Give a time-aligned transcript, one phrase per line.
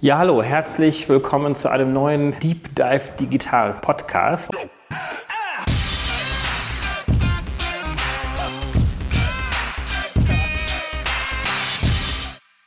[0.00, 4.48] Ja, hallo, herzlich willkommen zu einem neuen Deep Dive Digital Podcast.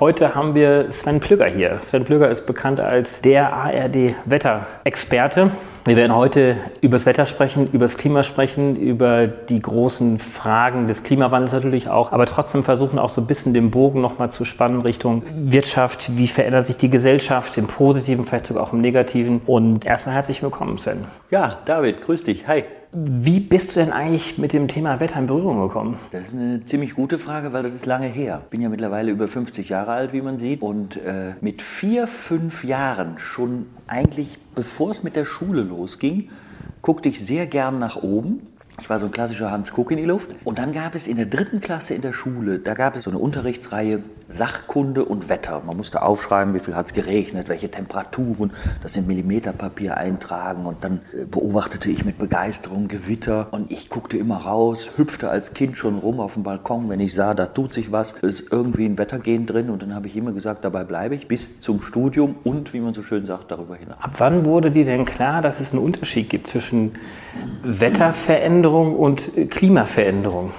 [0.02, 1.79] Heute haben wir Sven Plügger hier.
[1.79, 5.52] Sven Plügger ist bekannt als der ARD-Wetterexperte.
[5.86, 10.86] Wir werden heute über das Wetter sprechen, über das Klima sprechen, über die großen Fragen
[10.86, 14.46] des Klimawandels natürlich auch, aber trotzdem versuchen auch so ein bisschen den Bogen nochmal zu
[14.46, 16.18] spannen Richtung Wirtschaft.
[16.18, 19.42] Wie verändert sich die Gesellschaft im Positiven, vielleicht sogar auch im Negativen?
[19.47, 21.06] Und erstmal herzlich willkommen, Sven.
[21.32, 22.48] Ja, David, grüß dich.
[22.48, 22.64] Hi.
[22.93, 25.97] Wie bist du denn eigentlich mit dem Thema Wetter in Berührung gekommen?
[26.11, 28.41] Das ist eine ziemlich gute Frage, weil das ist lange her.
[28.43, 30.61] Ich bin ja mittlerweile über 50 Jahre alt, wie man sieht.
[30.61, 36.30] Und äh, mit vier, fünf Jahren, schon eigentlich bevor es mit der Schule losging,
[36.81, 40.06] guckte ich sehr gern nach oben ich war so ein klassischer Hans Kuck in die
[40.06, 40.31] Luft.
[40.44, 43.09] Und dann gab es in der dritten Klasse in der Schule, da gab es so
[43.09, 45.62] eine Unterrichtsreihe Sachkunde und Wetter.
[45.66, 50.66] Man musste aufschreiben, wie viel hat es geregnet, welche Temperaturen, das in Millimeterpapier eintragen.
[50.66, 53.48] Und dann äh, beobachtete ich mit Begeisterung Gewitter.
[53.52, 57.14] Und ich guckte immer raus, hüpfte als Kind schon rum auf dem Balkon, wenn ich
[57.14, 59.70] sah, da tut sich was, ist irgendwie ein Wettergehen drin.
[59.70, 62.94] Und dann habe ich immer gesagt, dabei bleibe ich bis zum Studium und, wie man
[62.94, 63.98] so schön sagt, darüber hinaus.
[64.00, 66.94] Ab wann wurde dir denn klar, dass es einen Unterschied gibt zwischen
[67.64, 70.52] Wetterveränderungen Veränderung und Klimaveränderung?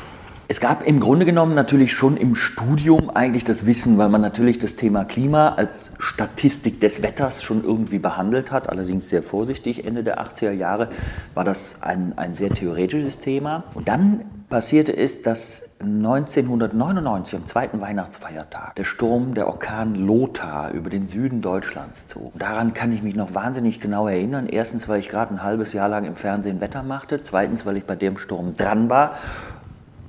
[0.52, 4.58] Es gab im Grunde genommen natürlich schon im Studium eigentlich das Wissen, weil man natürlich
[4.58, 9.86] das Thema Klima als Statistik des Wetters schon irgendwie behandelt hat, allerdings sehr vorsichtig.
[9.86, 10.90] Ende der 80er Jahre
[11.32, 13.64] war das ein, ein sehr theoretisches Thema.
[13.72, 20.90] Und dann passierte es, dass 1999 am zweiten Weihnachtsfeiertag der Sturm, der Orkan Lothar über
[20.90, 22.38] den Süden Deutschlands zog.
[22.38, 24.46] Daran kann ich mich noch wahnsinnig genau erinnern.
[24.48, 27.22] Erstens, weil ich gerade ein halbes Jahr lang im Fernsehen Wetter machte.
[27.22, 29.14] Zweitens, weil ich bei dem Sturm dran war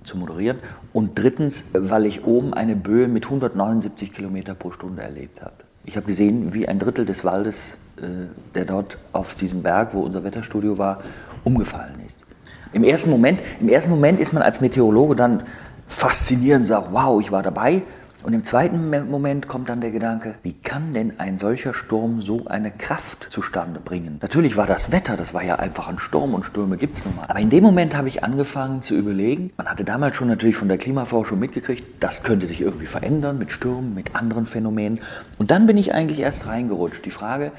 [0.03, 0.57] zu moderieren.
[0.91, 5.53] Und drittens, weil ich oben eine Böe mit 179 Kilometer pro Stunde erlebt habe.
[5.85, 10.01] Ich habe gesehen, wie ein Drittel des Waldes, äh, der dort auf diesem Berg, wo
[10.01, 11.01] unser Wetterstudio war,
[11.43, 12.25] umgefallen ist.
[12.71, 15.43] Im ersten Moment, im ersten Moment ist man als Meteorologe dann
[15.87, 17.83] fasziniert und sagt, wow, ich war dabei.
[18.23, 22.45] Und im zweiten Moment kommt dann der Gedanke, wie kann denn ein solcher Sturm so
[22.47, 24.19] eine Kraft zustande bringen?
[24.21, 27.17] Natürlich war das Wetter, das war ja einfach ein Sturm und Stürme gibt es nun
[27.17, 27.25] mal.
[27.27, 30.69] Aber in dem Moment habe ich angefangen zu überlegen, man hatte damals schon natürlich von
[30.69, 35.01] der Klimaforschung mitgekriegt, das könnte sich irgendwie verändern mit Stürmen, mit anderen Phänomenen.
[35.37, 37.05] Und dann bin ich eigentlich erst reingerutscht.
[37.05, 37.51] Die Frage,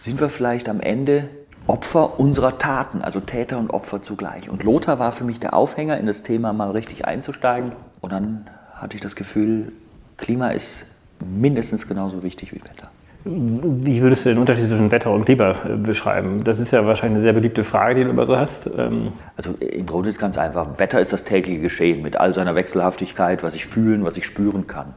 [0.00, 1.28] sind wir vielleicht am Ende
[1.66, 4.48] Opfer unserer Taten, also Täter und Opfer zugleich.
[4.48, 7.72] Und Lothar war für mich der Aufhänger, in das Thema mal richtig einzusteigen.
[8.00, 9.72] Und dann hatte ich das Gefühl,
[10.18, 10.84] Klima ist
[11.20, 12.90] mindestens genauso wichtig wie Wetter.
[13.24, 16.44] Wie würdest du den Unterschied zwischen Wetter und Klima äh, beschreiben?
[16.44, 18.70] Das ist ja wahrscheinlich eine sehr beliebte Frage, die du immer so hast.
[18.76, 20.78] Ähm also im Grunde ist es ganz einfach.
[20.78, 24.66] Wetter ist das tägliche Geschehen mit all seiner Wechselhaftigkeit, was ich fühlen, was ich spüren
[24.66, 24.94] kann.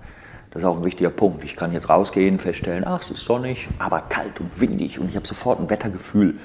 [0.52, 1.44] Das ist auch ein wichtiger Punkt.
[1.44, 5.16] Ich kann jetzt rausgehen, feststellen, ach, es ist sonnig, aber kalt und windig und ich
[5.16, 6.36] habe sofort ein Wettergefühl.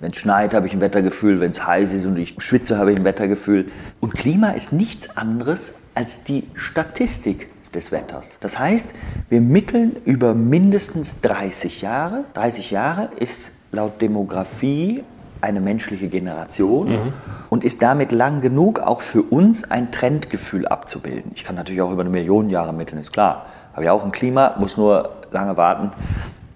[0.00, 1.40] Wenn es schneit, habe ich ein Wettergefühl.
[1.40, 3.66] Wenn es heiß ist und ich schwitze, habe ich ein Wettergefühl.
[4.00, 8.38] Und Klima ist nichts anderes als die Statistik des Wetters.
[8.40, 8.92] Das heißt,
[9.28, 12.24] wir mitteln über mindestens 30 Jahre.
[12.34, 15.04] 30 Jahre ist laut Demografie
[15.40, 17.12] eine menschliche Generation mhm.
[17.50, 21.32] und ist damit lang genug, auch für uns ein Trendgefühl abzubilden.
[21.34, 23.46] Ich kann natürlich auch über eine Million Jahre mitteln, ist klar.
[23.74, 25.92] Habe ja auch ein Klima, muss nur lange warten,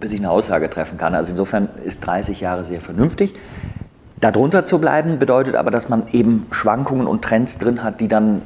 [0.01, 1.15] bis ich eine Aussage treffen kann.
[1.15, 3.35] Also insofern ist 30 Jahre sehr vernünftig.
[4.21, 8.43] Darunter zu bleiben bedeutet aber, dass man eben Schwankungen und Trends drin hat, die dann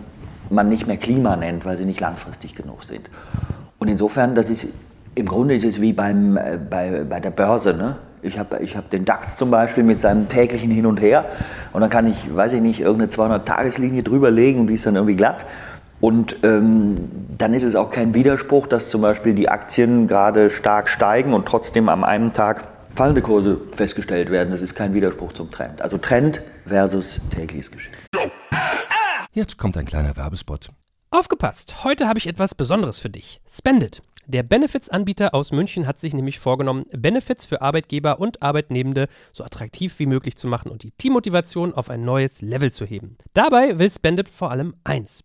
[0.50, 3.09] man nicht mehr Klima nennt, weil sie nicht langfristig genug sind.
[3.78, 4.69] Und insofern, das ist
[5.15, 7.75] im Grunde ist es wie beim, äh, bei, bei der Börse.
[7.75, 7.97] Ne?
[8.22, 11.25] Ich habe ich hab den DAX zum Beispiel mit seinem täglichen Hin und Her
[11.72, 14.97] und dann kann ich, weiß ich nicht, irgendeine 200-Tageslinie drüber legen und die ist dann
[14.97, 15.44] irgendwie glatt.
[16.00, 20.88] Und ähm, dann ist es auch kein Widerspruch, dass zum Beispiel die Aktien gerade stark
[20.88, 22.62] steigen und trotzdem am einen Tag
[22.94, 24.50] fallende Kurse festgestellt werden.
[24.50, 25.81] Das ist kein Widerspruch zum Trend.
[25.83, 27.94] Also Trend versus tägliches Geschäft.
[29.34, 30.69] Jetzt kommt ein kleiner Werbespot.
[31.11, 31.83] Aufgepasst!
[31.83, 33.41] Heute habe ich etwas Besonderes für dich.
[33.50, 34.00] Spendit.
[34.28, 39.98] Der Benefits-Anbieter aus München hat sich nämlich vorgenommen, Benefits für Arbeitgeber und Arbeitnehmende so attraktiv
[39.98, 43.19] wie möglich zu machen und die Teammotivation auf ein neues Level zu heben.
[43.33, 45.25] Dabei will Spendit vor allem eins: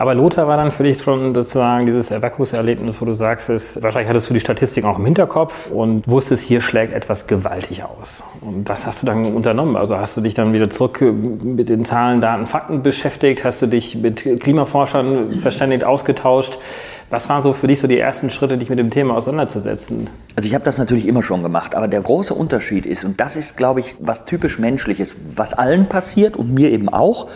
[0.00, 4.08] Aber Lothar war dann für dich schon sozusagen dieses Erweckungserlebnis, wo du sagst, es, wahrscheinlich
[4.08, 8.22] hattest du die Statistik auch im Hinterkopf und wusstest, hier schlägt etwas gewaltig aus.
[8.40, 9.74] Und was hast du dann unternommen?
[9.74, 13.44] Also hast du dich dann wieder zurück mit den Zahlen, Daten, Fakten beschäftigt?
[13.44, 16.60] Hast du dich mit Klimaforschern verständigt, ausgetauscht?
[17.10, 20.08] Was waren so für dich so die ersten Schritte, dich mit dem Thema auseinanderzusetzen?
[20.36, 23.34] Also ich habe das natürlich immer schon gemacht, aber der große Unterschied ist, und das
[23.34, 27.26] ist, glaube ich, was typisch menschliches, was allen passiert und mir eben auch,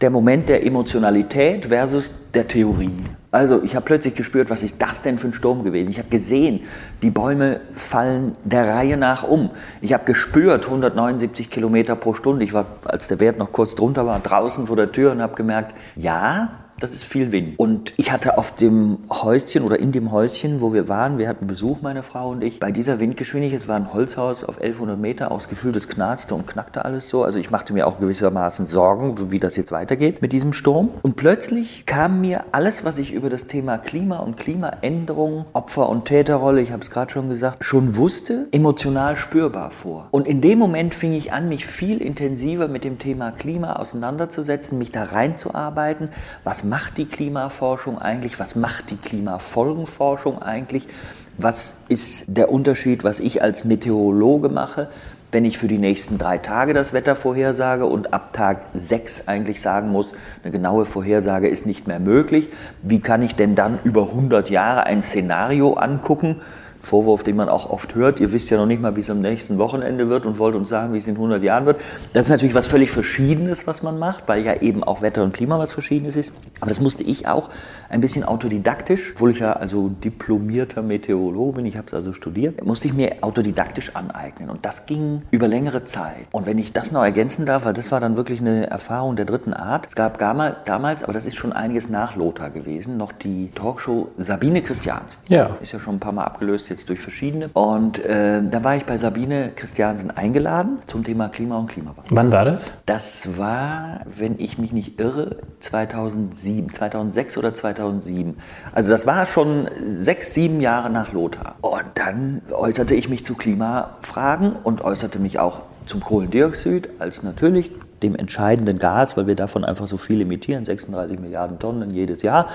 [0.00, 2.92] der Moment der Emotionalität versus der Theorie.
[3.30, 5.90] Also ich habe plötzlich gespürt, was ist das denn für ein Sturm gewesen?
[5.90, 6.60] Ich habe gesehen,
[7.02, 9.50] die Bäume fallen der Reihe nach um.
[9.82, 12.44] Ich habe gespürt, 179 Kilometer pro Stunde.
[12.44, 15.34] Ich war, als der Wert noch kurz drunter war, draußen vor der Tür und habe
[15.34, 17.58] gemerkt, ja, das ist viel Wind.
[17.58, 21.46] Und ich hatte auf dem Häuschen oder in dem Häuschen, wo wir waren, wir hatten
[21.46, 25.32] Besuch, meine Frau und ich, bei dieser Windgeschwindigkeit, es war ein Holzhaus auf 1100 Meter,
[25.32, 27.24] ausgefüllt, es knarzte und knackte alles so.
[27.24, 30.90] Also ich machte mir auch gewissermaßen Sorgen, wie das jetzt weitergeht mit diesem Sturm.
[31.02, 36.04] Und plötzlich kam mir alles, was ich über das Thema Klima und Klimaänderung, Opfer- und
[36.04, 40.08] Täterrolle, ich habe es gerade schon gesagt, schon wusste, emotional spürbar vor.
[40.10, 44.78] Und in dem Moment fing ich an, mich viel intensiver mit dem Thema Klima auseinanderzusetzen,
[44.78, 46.10] mich da reinzuarbeiten.
[46.44, 48.38] Was macht die Klimaforschung eigentlich?
[48.38, 50.88] Was macht die Klimafolgenforschung eigentlich?
[51.36, 54.88] Was ist der Unterschied, was ich als Meteorologe mache,
[55.30, 59.60] wenn ich für die nächsten drei Tage das Wetter vorhersage und ab Tag sechs eigentlich
[59.60, 62.48] sagen muss, eine genaue Vorhersage ist nicht mehr möglich?
[62.82, 66.40] Wie kann ich denn dann über 100 Jahre ein Szenario angucken?
[66.80, 69.20] Vorwurf, den man auch oft hört, ihr wisst ja noch nicht mal, wie es am
[69.20, 71.80] nächsten Wochenende wird und wollt uns sagen, wie es in 100 Jahren wird.
[72.12, 75.32] Das ist natürlich was völlig Verschiedenes, was man macht, weil ja eben auch Wetter und
[75.34, 76.32] Klima was Verschiedenes ist.
[76.60, 77.50] Aber das musste ich auch
[77.88, 82.64] ein bisschen autodidaktisch, obwohl ich ja also diplomierter Meteorologe bin, ich habe es also studiert,
[82.64, 84.50] musste ich mir autodidaktisch aneignen.
[84.50, 86.26] Und das ging über längere Zeit.
[86.32, 89.24] Und wenn ich das noch ergänzen darf, weil das war dann wirklich eine Erfahrung der
[89.24, 89.86] dritten Art.
[89.86, 94.62] Es gab damals, aber das ist schon einiges nach Lothar gewesen, noch die Talkshow Sabine
[94.62, 95.20] Christians.
[95.28, 95.56] Ja.
[95.60, 97.50] Ist ja schon ein paar Mal abgelöst jetzt durch verschiedene.
[97.52, 102.04] Und äh, da war ich bei Sabine Christiansen eingeladen zum Thema Klima und Klimawandel.
[102.10, 102.70] Wann war das?
[102.86, 108.36] Das war, wenn ich mich nicht irre, 2007, 2006 oder 2007.
[108.72, 111.56] Also das war schon sechs, sieben Jahre nach Lothar.
[111.60, 117.72] Und dann äußerte ich mich zu Klimafragen und äußerte mich auch zum Kohlendioxid als natürlich
[118.02, 122.48] dem entscheidenden Gas, weil wir davon einfach so viel emittieren, 36 Milliarden Tonnen jedes Jahr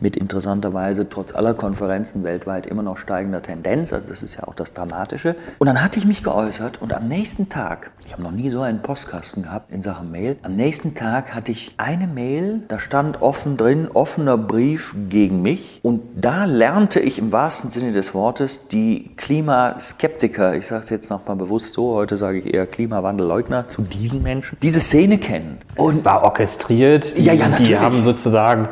[0.00, 3.92] mit interessanterweise trotz aller Konferenzen weltweit immer noch steigender Tendenz.
[3.92, 5.36] Also das ist ja auch das Dramatische.
[5.58, 8.60] Und dann hatte ich mich geäußert und am nächsten Tag, ich habe noch nie so
[8.60, 13.22] einen Postkasten gehabt in Sachen Mail, am nächsten Tag hatte ich eine Mail, da stand
[13.22, 15.80] offen drin, offener Brief gegen mich.
[15.82, 21.10] Und da lernte ich im wahrsten Sinne des Wortes die Klimaskeptiker, ich sage es jetzt
[21.10, 25.58] nochmal bewusst so, heute sage ich eher Klimawandelleugner, zu diesen Menschen, diese Szene kennen.
[25.76, 27.16] Und es war orchestriert.
[27.16, 28.68] Die, Ja, ja, die haben sozusagen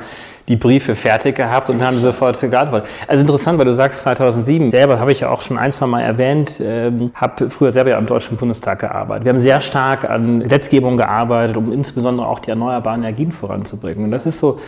[0.49, 2.89] die Briefe fertig gehabt und haben sofort geantwortet.
[3.09, 4.71] Also interessant, weil du sagst 2007.
[4.71, 7.99] Selber habe ich ja auch schon ein, zwei Mal erwähnt, ähm, habe früher selber ja
[7.99, 9.25] am Deutschen Bundestag gearbeitet.
[9.25, 14.05] Wir haben sehr stark an Gesetzgebung gearbeitet, um insbesondere auch die erneuerbaren Energien voranzubringen.
[14.05, 14.59] Und das ist so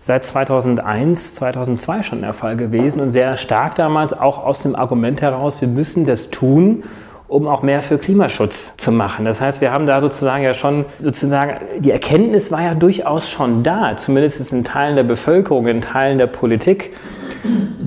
[0.00, 5.20] seit 2001, 2002 schon der Fall gewesen und sehr stark damals auch aus dem Argument
[5.20, 6.82] heraus, wir müssen das tun,
[7.28, 9.24] um auch mehr für Klimaschutz zu machen.
[9.24, 13.62] Das heißt, wir haben da sozusagen ja schon, sozusagen, die Erkenntnis war ja durchaus schon
[13.62, 16.92] da, zumindest in Teilen der Bevölkerung, in Teilen der Politik.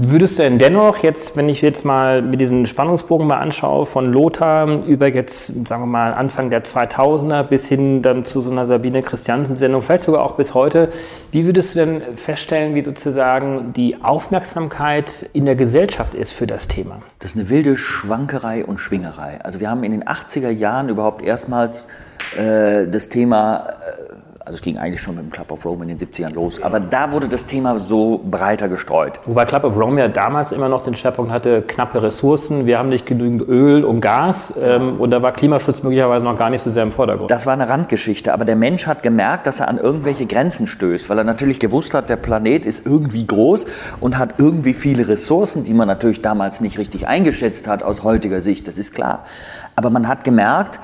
[0.02, 4.12] Würdest du denn dennoch jetzt, wenn ich jetzt mal mit diesen Spannungsbogen mal anschaue, von
[4.14, 8.66] Lothar über jetzt, sagen wir mal, Anfang der 2000er bis hin dann zu so einer
[8.66, 10.90] Sabine Christiansen-Sendung, vielleicht sogar auch bis heute,
[11.32, 16.68] wie würdest du denn feststellen, wie sozusagen die Aufmerksamkeit in der Gesellschaft ist für das
[16.68, 17.02] Thema?
[17.20, 19.40] Das ist eine wilde Schwankerei und Schwingerei.
[19.44, 21.88] Also wir haben in den 80er Jahren überhaupt erstmals
[22.38, 23.74] äh, das Thema, äh,
[24.40, 26.80] also es ging eigentlich schon mit dem Club of Rome in den 70ern los, aber
[26.80, 29.20] da wurde das Thema so breiter gestreut.
[29.26, 32.90] Wobei Club of Rome ja damals immer noch den Schwerpunkt hatte, knappe Ressourcen, wir haben
[32.90, 36.70] nicht genügend Öl und Gas ähm, und da war Klimaschutz möglicherweise noch gar nicht so
[36.70, 37.30] sehr im Vordergrund.
[37.30, 41.10] Das war eine Randgeschichte, aber der Mensch hat gemerkt, dass er an irgendwelche Grenzen stößt,
[41.10, 43.66] weil er natürlich gewusst hat, der Planet ist irgendwie groß
[44.00, 48.42] und hat irgendwie viele Ressourcen, die man natürlich damals nicht richtig eingeschätzt hat aus heutiger
[48.42, 49.26] Sicht, das ist klar.
[49.76, 50.80] Aber man hat gemerkt,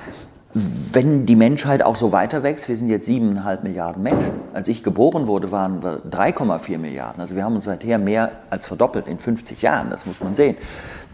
[0.56, 4.32] wenn die Menschheit auch so weiter wächst, wir sind jetzt siebeneinhalb Milliarden Menschen.
[4.54, 7.20] Als ich geboren wurde, waren wir 3,4 Milliarden.
[7.20, 10.56] Also wir haben uns seither mehr als verdoppelt in 50 Jahren, das muss man sehen.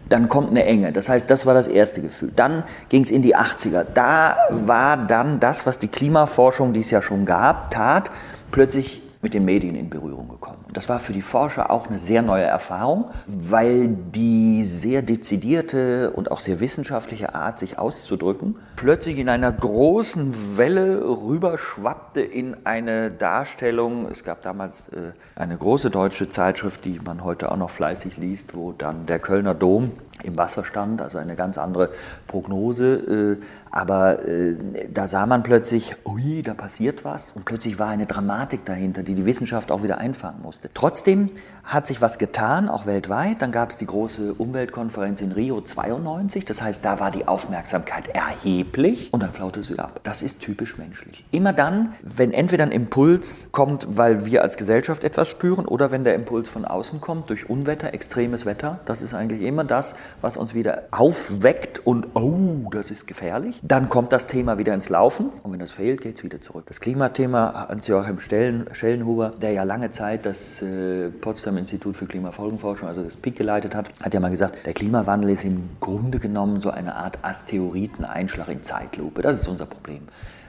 [0.08, 0.92] Dann kommt eine Enge.
[0.92, 2.30] Das heißt, das war das erste Gefühl.
[2.36, 3.84] Dann ging es in die 80er.
[3.94, 8.12] Da war dann das, was die Klimaforschung, die es ja schon gab, tat,
[8.52, 10.64] plötzlich mit den Medien in Berührung gekommen.
[10.66, 16.10] Und das war für die Forscher auch eine sehr neue Erfahrung, weil die sehr dezidierte
[16.10, 23.12] und auch sehr wissenschaftliche Art, sich auszudrücken, plötzlich in einer großen Welle rüberschwappte in eine
[23.12, 24.06] Darstellung.
[24.10, 28.54] Es gab damals äh, eine große deutsche Zeitschrift, die man heute auch noch fleißig liest,
[28.56, 29.92] wo dann der Kölner Dom
[30.24, 31.90] im Wasser stand, also eine ganz andere
[32.26, 33.38] Prognose.
[33.40, 34.54] Äh, aber äh,
[34.92, 39.14] da sah man plötzlich, ui, da passiert was und plötzlich war eine Dramatik dahinter, die
[39.14, 40.70] die Wissenschaft auch wieder einfangen musste.
[40.74, 41.30] Trotzdem
[41.64, 43.40] hat sich was getan, auch weltweit.
[43.40, 46.44] Dann gab es die große Umweltkonferenz in Rio 92.
[46.44, 50.00] Das heißt, da war die Aufmerksamkeit erheblich und dann flaute sie ab.
[50.02, 51.24] Das ist typisch menschlich.
[51.30, 56.04] Immer dann, wenn entweder ein Impuls kommt, weil wir als Gesellschaft etwas spüren oder wenn
[56.04, 60.36] der Impuls von außen kommt, durch Unwetter, extremes Wetter, das ist eigentlich immer das, was
[60.36, 63.60] uns wieder aufweckt und, oh, das ist gefährlich.
[63.62, 66.64] Dann kommt das Thema wieder ins Laufen und wenn das fehlt, geht es wieder zurück.
[66.66, 72.88] Das Klimathema, Hans-Joachim Schellenhuber, der ja lange Zeit das äh, Potsdam Potsdam Institut für Klimafolgenforschung,
[72.88, 76.60] also das PIC geleitet hat, hat ja mal gesagt, der Klimawandel ist im Grunde genommen
[76.60, 79.22] so eine Art Asteroideneinschlag in Zeitlupe.
[79.22, 80.02] Das ist unser Problem.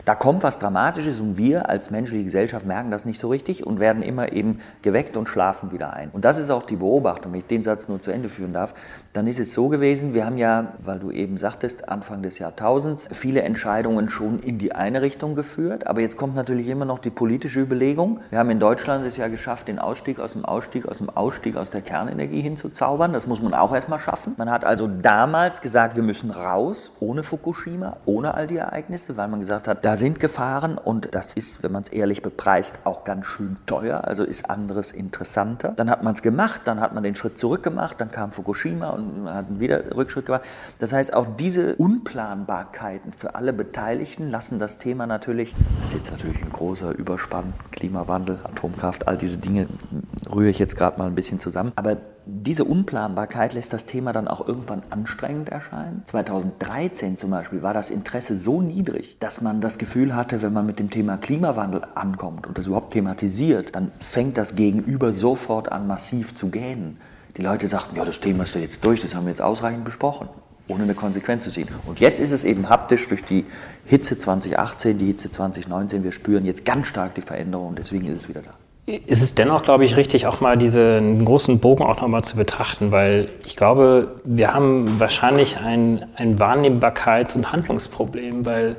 [0.06, 3.80] Da kommt was Dramatisches und wir als menschliche Gesellschaft merken das nicht so richtig und
[3.80, 6.10] werden immer eben geweckt und schlafen wieder ein.
[6.12, 8.74] Und das ist auch die Beobachtung, wenn ich den Satz nur zu Ende führen darf.
[9.14, 13.08] Dann ist es so gewesen, wir haben ja, weil du eben sagtest, Anfang des Jahrtausends
[13.14, 15.88] viele Entscheidungen schon in die eine Richtung geführt.
[15.88, 18.20] Aber jetzt kommt natürlich immer noch die politische Überlegung.
[18.30, 21.56] Wir haben in Deutschland es ja geschafft, den Ausstieg aus dem Ausstieg, aus dem Ausstieg
[21.56, 23.14] aus der Kernenergie hinzuzaubern.
[23.14, 24.34] Das muss man auch erstmal schaffen.
[24.36, 29.30] Man hat also damals gesagt, wir müssen raus, ohne Fukushima, ohne all die Ereignisse, weil
[29.30, 33.04] man gesagt hat, da sind Gefahren und das ist, wenn man es ehrlich bepreist, auch
[33.04, 35.74] ganz schön teuer, also ist anderes interessanter.
[35.76, 38.90] Dann hat man es gemacht, dann hat man den Schritt zurück gemacht, dann kam Fukushima
[38.90, 40.44] und man hat wieder Rückschritt gemacht.
[40.80, 46.12] Das heißt, auch diese Unplanbarkeiten für alle Beteiligten lassen das Thema natürlich, das ist jetzt
[46.12, 49.68] natürlich ein großer Überspann, Klimawandel, Atomkraft, all diese Dinge
[50.34, 54.28] rühre ich jetzt gerade mal ein bisschen zusammen, aber diese Unplanbarkeit lässt das Thema dann
[54.28, 56.04] auch irgendwann anstrengend erscheinen.
[56.06, 60.66] 2013 zum Beispiel war das Interesse so niedrig, dass man das Gefühl hatte, wenn man
[60.66, 65.86] mit dem Thema Klimawandel ankommt und das überhaupt thematisiert, dann fängt das Gegenüber sofort an,
[65.86, 66.98] massiv zu gähnen.
[67.36, 69.84] Die Leute sagten, ja, das Thema ist doch jetzt durch, das haben wir jetzt ausreichend
[69.84, 70.30] besprochen,
[70.68, 71.68] ohne eine Konsequenz zu sehen.
[71.86, 73.46] Und jetzt ist es eben haptisch durch die
[73.86, 78.30] Hitze 2018, die Hitze 2019, wir spüren jetzt ganz stark die Veränderung deswegen ist es
[78.30, 78.52] wieder da
[78.86, 82.92] ist es dennoch, glaube ich, richtig, auch mal diesen großen Bogen auch nochmal zu betrachten,
[82.92, 88.76] weil ich glaube, wir haben wahrscheinlich ein, ein Wahrnehmbarkeits- und Handlungsproblem, weil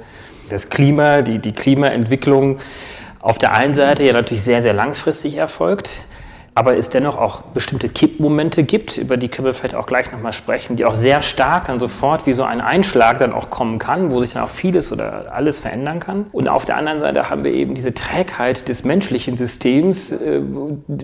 [0.50, 2.58] das Klima, die, die Klimaentwicklung
[3.20, 6.02] auf der einen Seite ja natürlich sehr, sehr langfristig erfolgt
[6.56, 10.32] aber es dennoch auch bestimmte Kippmomente gibt, über die können wir vielleicht auch gleich nochmal
[10.32, 14.12] sprechen, die auch sehr stark dann sofort wie so ein Einschlag dann auch kommen kann,
[14.12, 16.26] wo sich dann auch vieles oder alles verändern kann.
[16.30, 20.40] Und auf der anderen Seite haben wir eben diese Trägheit des menschlichen Systems, äh,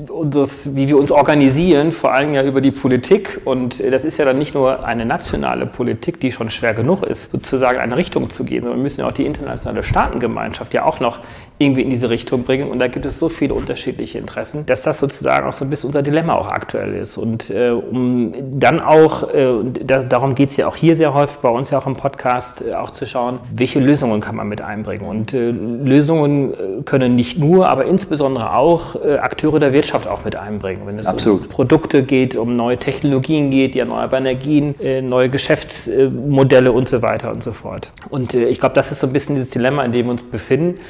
[0.09, 3.41] unseres, wie wir uns organisieren, vor allem ja über die Politik.
[3.45, 7.33] Und das ist ja dann nicht nur eine nationale Politik, die schon schwer genug ist,
[7.33, 10.85] sozusagen in eine Richtung zu gehen, sondern wir müssen ja auch die internationale Staatengemeinschaft ja
[10.85, 11.19] auch noch
[11.59, 12.69] irgendwie in diese Richtung bringen.
[12.69, 15.71] Und da gibt es so viele unterschiedliche Interessen, dass das sozusagen sozusagen auch so ein
[15.71, 17.17] bisschen unser Dilemma auch aktuell ist.
[17.17, 19.49] Und äh, um dann auch, äh,
[19.85, 22.63] da, darum geht es ja auch hier sehr häufig, bei uns ja auch im Podcast,
[22.67, 25.07] äh, auch zu schauen, welche Lösungen kann man mit einbringen.
[25.07, 30.25] Und äh, Lösungen äh, können nicht nur, aber insbesondere auch äh, Akteure der Wirtschaft auch
[30.25, 30.83] mit einbringen.
[30.87, 31.43] Wenn es Absolut.
[31.43, 34.75] um Produkte geht, um neue Technologien geht, die erneuerbare Energien,
[35.09, 37.93] neue Geschäftsmodelle und so weiter und so fort.
[38.09, 40.81] Und ich glaube, das ist so ein bisschen dieses Dilemma, in dem wir uns befinden.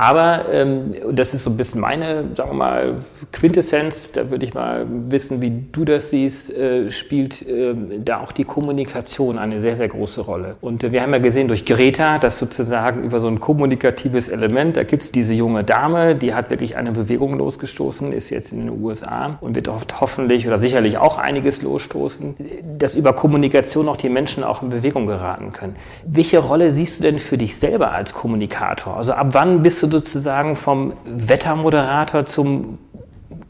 [0.00, 2.94] Aber ähm, das ist so ein bisschen meine, sagen wir mal,
[3.32, 4.12] Quintessenz.
[4.12, 8.44] Da würde ich mal wissen, wie du das siehst, äh, spielt äh, da auch die
[8.44, 10.56] Kommunikation eine sehr, sehr große Rolle.
[10.62, 14.78] Und äh, wir haben ja gesehen durch Greta, dass sozusagen über so ein kommunikatives Element,
[14.78, 18.60] da gibt es diese junge Dame, die hat wirklich eine Bewegung losgestoßen, ist jetzt in
[18.60, 22.36] den USA und wird oft hoffentlich oder sicherlich auch einiges losstoßen,
[22.78, 25.76] dass über Kommunikation auch die Menschen auch in Bewegung geraten können.
[26.06, 28.96] Welche Rolle siehst du denn für dich selber als Kommunikator?
[28.96, 32.78] Also ab wann bist du sozusagen vom Wettermoderator zum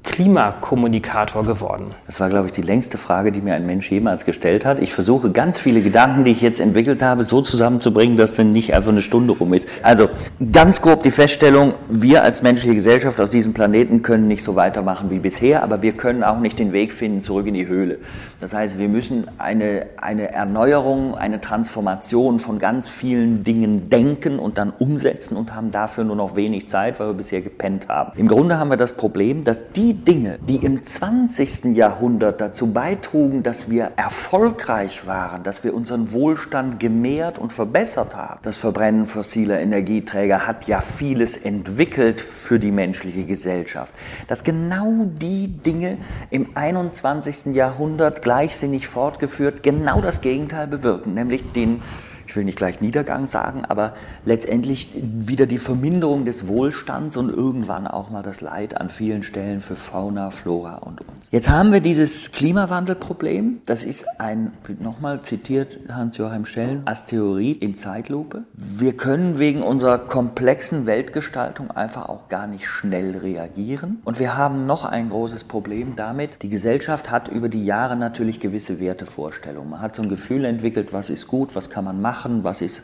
[0.02, 1.95] Klimakommunikator geworden?
[2.07, 4.80] Das war, glaube ich, die längste Frage, die mir ein Mensch jemals gestellt hat.
[4.80, 8.75] Ich versuche ganz viele Gedanken, die ich jetzt entwickelt habe, so zusammenzubringen, dass dann nicht
[8.75, 9.69] einfach eine Stunde rum ist.
[9.83, 10.09] Also
[10.52, 15.11] ganz grob die Feststellung, wir als menschliche Gesellschaft auf diesem Planeten können nicht so weitermachen
[15.11, 17.99] wie bisher, aber wir können auch nicht den Weg finden zurück in die Höhle.
[18.40, 24.57] Das heißt, wir müssen eine, eine Erneuerung, eine Transformation von ganz vielen Dingen denken und
[24.57, 28.12] dann umsetzen und haben dafür nur noch wenig Zeit, weil wir bisher gepennt haben.
[28.16, 31.77] Im Grunde haben wir das Problem, dass die Dinge, die im 20.
[31.77, 38.41] Jahrhundert dazu beitrugen, dass wir erfolgreich waren, dass wir unseren Wohlstand gemehrt und verbessert haben,
[38.43, 43.95] das Verbrennen fossiler Energieträger hat ja vieles entwickelt für die menschliche Gesellschaft,
[44.29, 45.99] dass genau die Dinge
[46.31, 47.55] im 21.
[47.55, 51.83] Jahrhundert gleichsinnig fortgeführt genau das Gegenteil bewirken, nämlich den
[52.31, 53.93] ich will nicht gleich Niedergang sagen, aber
[54.25, 59.61] letztendlich wieder die Verminderung des Wohlstands und irgendwann auch mal das Leid an vielen Stellen
[59.61, 61.27] für Fauna, Flora und uns.
[61.33, 63.63] Jetzt haben wir dieses Klimawandelproblem.
[63.67, 68.45] Das ist ein, nochmal zitiert Hans-Joachim Schellen, Asteroid in Zeitlupe.
[68.53, 73.99] Wir können wegen unserer komplexen Weltgestaltung einfach auch gar nicht schnell reagieren.
[74.05, 76.43] Und wir haben noch ein großes Problem damit.
[76.43, 79.71] Die Gesellschaft hat über die Jahre natürlich gewisse Wertevorstellungen.
[79.71, 82.61] Man hat so ein Gefühl entwickelt, was ist gut, was kann man machen machen, was
[82.61, 82.83] ist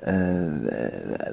[0.00, 0.12] äh,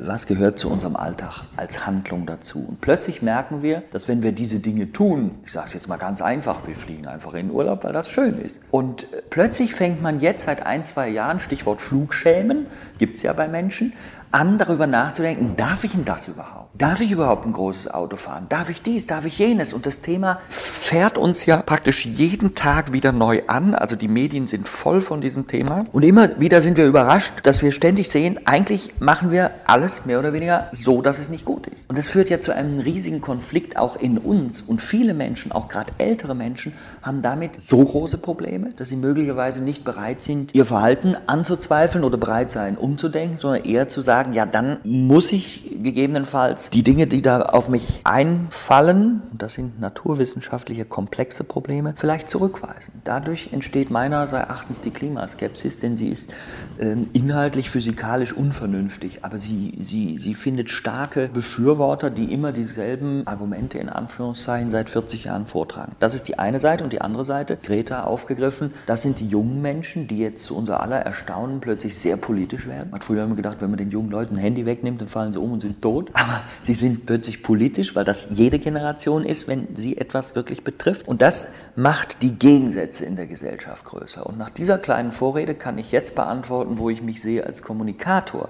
[0.02, 2.66] was gehört zu unserem Alltag als Handlung dazu.
[2.68, 5.98] Und plötzlich merken wir, dass wenn wir diese Dinge tun, ich sage es jetzt mal
[5.98, 8.60] ganz einfach, wir fliegen einfach in den Urlaub, weil das schön ist.
[8.72, 12.66] Und plötzlich fängt man jetzt seit ein, zwei Jahren, Stichwort Flugschämen,
[12.98, 13.94] gibt es ja bei Menschen,
[14.36, 16.66] an, darüber nachzudenken, darf ich denn das überhaupt?
[16.78, 18.48] Darf ich überhaupt ein großes Auto fahren?
[18.50, 19.08] Darf ich dies?
[19.08, 19.72] Darf ich jenes?
[19.72, 23.74] Und das Thema fährt uns ja praktisch jeden Tag wieder neu an.
[23.74, 25.86] Also die Medien sind voll von diesem Thema.
[25.94, 30.20] Und immer wieder sind wir überrascht, dass wir ständig sehen, eigentlich machen wir alles mehr
[30.20, 31.90] oder weniger so, dass es nicht gut ist.
[31.90, 34.62] Und das führt ja zu einem riesigen Konflikt auch in uns.
[34.62, 39.62] Und viele Menschen, auch gerade ältere Menschen, haben damit so große Probleme, dass sie möglicherweise
[39.62, 44.46] nicht bereit sind, ihr Verhalten anzuzweifeln oder bereit sein, umzudenken, sondern eher zu sagen, ja,
[44.46, 51.44] dann muss ich gegebenenfalls die Dinge, die da auf mich einfallen, das sind naturwissenschaftliche komplexe
[51.44, 53.02] Probleme, vielleicht zurückweisen.
[53.04, 56.32] Dadurch entsteht meiner Erachtens die Klimaskepsis, denn sie ist
[56.80, 63.78] äh, inhaltlich physikalisch unvernünftig, aber sie, sie, sie findet starke Befürworter, die immer dieselben Argumente
[63.78, 65.96] in Anführungszeichen seit 40 Jahren vortragen.
[66.00, 69.62] Das ist die eine Seite und die andere Seite, Greta aufgegriffen, das sind die jungen
[69.62, 72.90] Menschen, die jetzt zu unser aller Erstaunen plötzlich sehr politisch werden.
[72.92, 75.34] Man hat früher immer gedacht, wenn man den jungen Leuten ein Handy wegnimmt, dann fallen
[75.34, 76.10] sie um und sind tot.
[76.14, 81.08] Aber sie sind plötzlich politisch, weil das jede Generation ist, wenn sie etwas wirklich betrifft.
[81.08, 84.26] Und das macht die Gegensätze in der Gesellschaft größer.
[84.26, 88.50] Und nach dieser kleinen Vorrede kann ich jetzt beantworten, wo ich mich sehe als Kommunikator.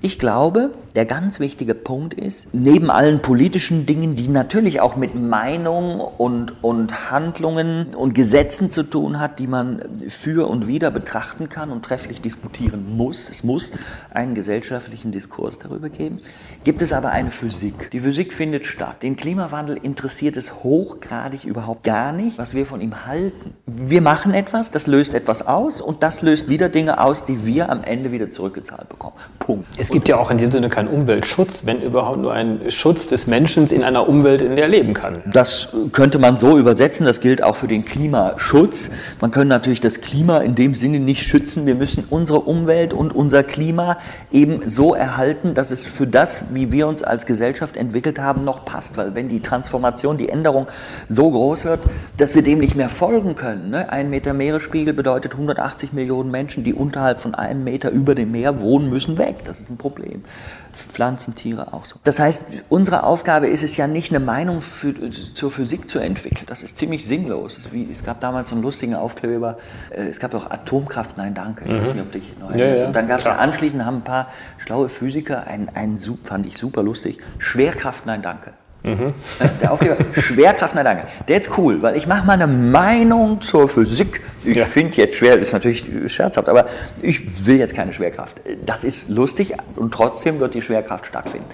[0.00, 5.14] Ich glaube, der ganz wichtige Punkt ist, neben allen politischen Dingen, die natürlich auch mit
[5.14, 11.48] Meinung und, und Handlungen und Gesetzen zu tun hat, die man für und wider betrachten
[11.48, 13.72] kann und trefflich diskutieren muss, es muss
[14.10, 16.18] einen gesellschaftlichen Diskurs darüber geben,
[16.62, 17.90] gibt es aber eine Physik.
[17.90, 19.02] Die Physik findet statt.
[19.02, 23.54] Den Klimawandel interessiert es hochgradig überhaupt gar nicht, was wir von ihm halten.
[23.66, 27.70] Wir machen etwas, das löst etwas aus und das löst wieder Dinge aus, die wir
[27.70, 29.14] am Ende wieder zurückgezahlt bekommen.
[29.38, 29.73] Punkt.
[29.76, 33.26] Es gibt ja auch in dem Sinne keinen Umweltschutz, wenn überhaupt nur ein Schutz des
[33.26, 35.22] Menschen in einer Umwelt, in der er leben kann.
[35.26, 38.90] Das könnte man so übersetzen, das gilt auch für den Klimaschutz.
[39.20, 41.66] Man kann natürlich das Klima in dem Sinne nicht schützen.
[41.66, 43.98] Wir müssen unsere Umwelt und unser Klima
[44.30, 48.64] eben so erhalten, dass es für das, wie wir uns als Gesellschaft entwickelt haben, noch
[48.64, 48.96] passt.
[48.96, 50.68] Weil wenn die Transformation, die Änderung
[51.08, 51.80] so groß wird,
[52.16, 53.70] dass wir dem nicht mehr folgen können.
[53.70, 53.90] Ne?
[53.90, 58.60] Ein Meter Meeresspiegel bedeutet 180 Millionen Menschen, die unterhalb von einem Meter über dem Meer
[58.60, 59.38] wohnen, müssen weg.
[59.44, 60.24] Das ist ein Problem.
[60.72, 61.96] Pflanzen, Tiere auch so.
[62.04, 66.46] Das heißt, unsere Aufgabe ist es ja nicht, eine Meinung für, zur Physik zu entwickeln.
[66.46, 67.58] Das ist ziemlich sinnlos.
[67.90, 69.58] Es, gab damals so einen lustigen Aufkleber,
[69.90, 71.64] äh, es gab doch Atomkraft, nein danke.
[71.64, 71.76] Mhm.
[71.76, 73.98] Ich weiß nicht, ob dich noch ja, ja, Und dann gab es ja anschließend, haben
[73.98, 78.52] ein paar schlaue Physiker, ein, ein, fand ich super lustig, Schwerkraft, nein danke.
[78.84, 79.14] Mhm.
[79.62, 81.06] Der Aufkleber, Schwerkraft, nein danke.
[81.26, 84.20] Der ist cool, weil ich mache meine Meinung zur Physik.
[84.44, 84.64] Ich ja.
[84.64, 86.66] finde jetzt schwer, ist natürlich scherzhaft, aber
[87.02, 88.40] ich will jetzt keine Schwerkraft.
[88.64, 91.46] Das ist lustig und trotzdem wird die Schwerkraft stattfinden.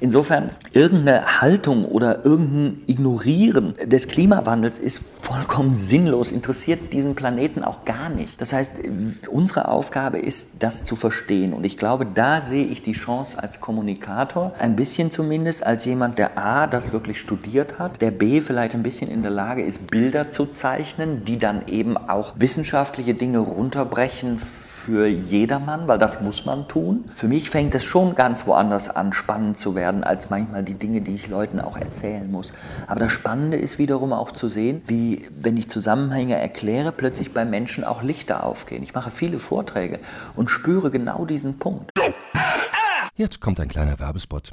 [0.00, 7.86] Insofern, irgendeine Haltung oder irgendein Ignorieren des Klimawandels ist vollkommen sinnlos, interessiert diesen Planeten auch
[7.86, 8.38] gar nicht.
[8.40, 8.72] Das heißt,
[9.30, 11.54] unsere Aufgabe ist, das zu verstehen.
[11.54, 16.18] Und ich glaube, da sehe ich die Chance als Kommunikator, ein bisschen zumindest als jemand,
[16.18, 19.86] der A, das wirklich studiert hat, der B, vielleicht ein bisschen in der Lage ist,
[19.86, 24.38] Bilder zu zeichnen, die dann eben auch wissenschaftliche Dinge runterbrechen
[24.84, 27.10] für jedermann, weil das muss man tun.
[27.14, 31.00] Für mich fängt es schon ganz woanders an, spannend zu werden, als manchmal die Dinge,
[31.00, 32.52] die ich Leuten auch erzählen muss.
[32.86, 37.46] Aber das Spannende ist wiederum auch zu sehen, wie, wenn ich Zusammenhänge erkläre, plötzlich bei
[37.46, 38.82] Menschen auch Lichter aufgehen.
[38.82, 40.00] Ich mache viele Vorträge
[40.36, 41.90] und spüre genau diesen Punkt.
[43.16, 44.52] Jetzt kommt ein kleiner Werbespot.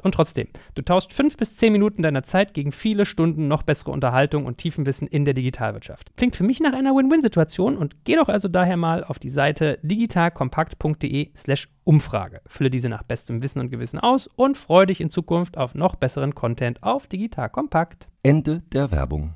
[0.00, 3.90] und trotzdem, du tauschst fünf bis zehn Minuten deiner Zeit gegen viele Stunden noch bessere
[3.90, 6.16] Unterhaltung und Tiefenwissen in der Digitalwirtschaft.
[6.16, 9.78] Klingt für mich nach einer Win-Win-Situation und geh doch also daher mal auf die Seite
[9.82, 12.40] digitalkompakt.de/slash Umfrage.
[12.46, 15.96] Fülle diese nach bestem Wissen und Gewissen aus und freue dich in Zukunft auf noch
[15.96, 18.08] besseren Content auf Digital Kompakt.
[18.22, 19.34] Ende der Werbung.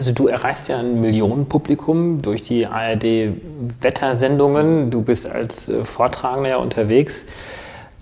[0.00, 4.90] Also du erreichst ja ein Millionenpublikum durch die ARD-Wettersendungen.
[4.90, 7.26] Du bist als äh, Vortragender ja unterwegs.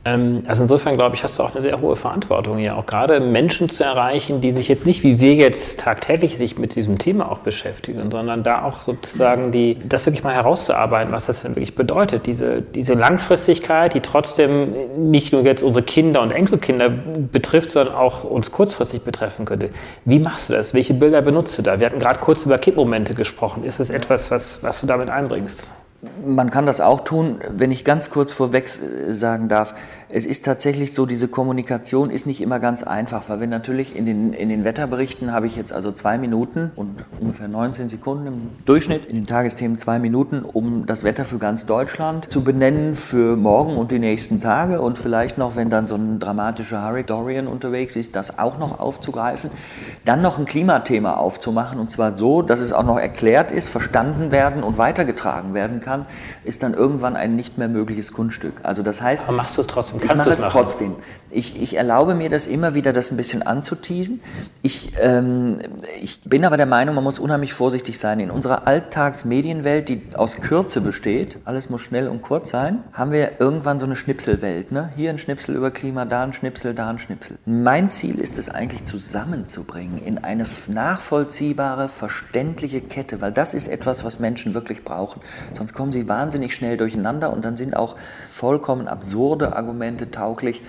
[0.05, 3.21] Ähm, also insofern glaube ich, hast du auch eine sehr hohe Verantwortung hier, auch gerade
[3.21, 7.31] Menschen zu erreichen, die sich jetzt nicht wie wir jetzt tagtäglich sich mit diesem Thema
[7.31, 11.75] auch beschäftigen, sondern da auch sozusagen die, das wirklich mal herauszuarbeiten, was das denn wirklich
[11.75, 12.27] bedeutet.
[12.27, 18.25] Diese, diese Langfristigkeit, die trotzdem nicht nur jetzt unsere Kinder und Enkelkinder betrifft, sondern auch
[18.25, 19.71] uns kurzfristig betreffen könnte.
[20.05, 20.75] Wie machst du das?
[20.75, 21.81] Welche Bilder benutzt du da?
[21.81, 23.65] Wir hatten gerade kurz über Kippmomente gesprochen.
[23.65, 25.75] Ist es etwas, was, was du damit einbringst?
[26.25, 29.75] Man kann das auch tun, wenn ich ganz kurz vorweg äh, sagen darf.
[30.11, 34.07] Es ist tatsächlich so, diese Kommunikation ist nicht immer ganz einfach, weil wir natürlich in
[34.07, 38.49] den, in den Wetterberichten habe ich jetzt also zwei Minuten und ungefähr 19 Sekunden im
[38.65, 43.37] Durchschnitt, in den Tagesthemen zwei Minuten, um das Wetter für ganz Deutschland zu benennen für
[43.37, 47.47] morgen und die nächsten Tage und vielleicht noch, wenn dann so ein dramatischer Hurricane Dorian
[47.47, 49.51] unterwegs ist, das auch noch aufzugreifen.
[50.07, 54.31] Dann noch ein Klimathema aufzumachen und zwar so, dass es auch noch erklärt ist, verstanden
[54.31, 56.07] werden und weitergetragen werden kann,
[56.45, 58.55] ist dann irgendwann ein nicht mehr mögliches Kunststück.
[58.63, 59.25] Also das heißt...
[59.27, 59.98] Aber machst du es trotzdem?
[60.03, 60.97] Ich mache es trotzdem.
[61.31, 64.23] Ich, ich, erlaube mir das immer wieder, das ein bisschen anzuteasen.
[64.63, 65.59] Ich, ähm,
[66.01, 68.19] ich bin aber der Meinung, man muss unheimlich vorsichtig sein.
[68.19, 73.41] In unserer Alltagsmedienwelt, die aus Kürze besteht, alles muss schnell und kurz sein, haben wir
[73.41, 74.73] irgendwann so eine Schnipselwelt.
[74.73, 74.91] Ne?
[74.97, 77.37] Hier ein Schnipsel über Klima, da ein Schnipsel, da ein Schnipsel.
[77.45, 84.03] Mein Ziel ist es eigentlich zusammenzubringen in eine nachvollziehbare, verständliche Kette, weil das ist etwas,
[84.03, 85.21] was Menschen wirklich brauchen.
[85.55, 87.97] Sonst kommen sie wahnsinnig schnell durcheinander und dann sind auch
[88.29, 90.63] vollkommen absurde Argumente tauglich,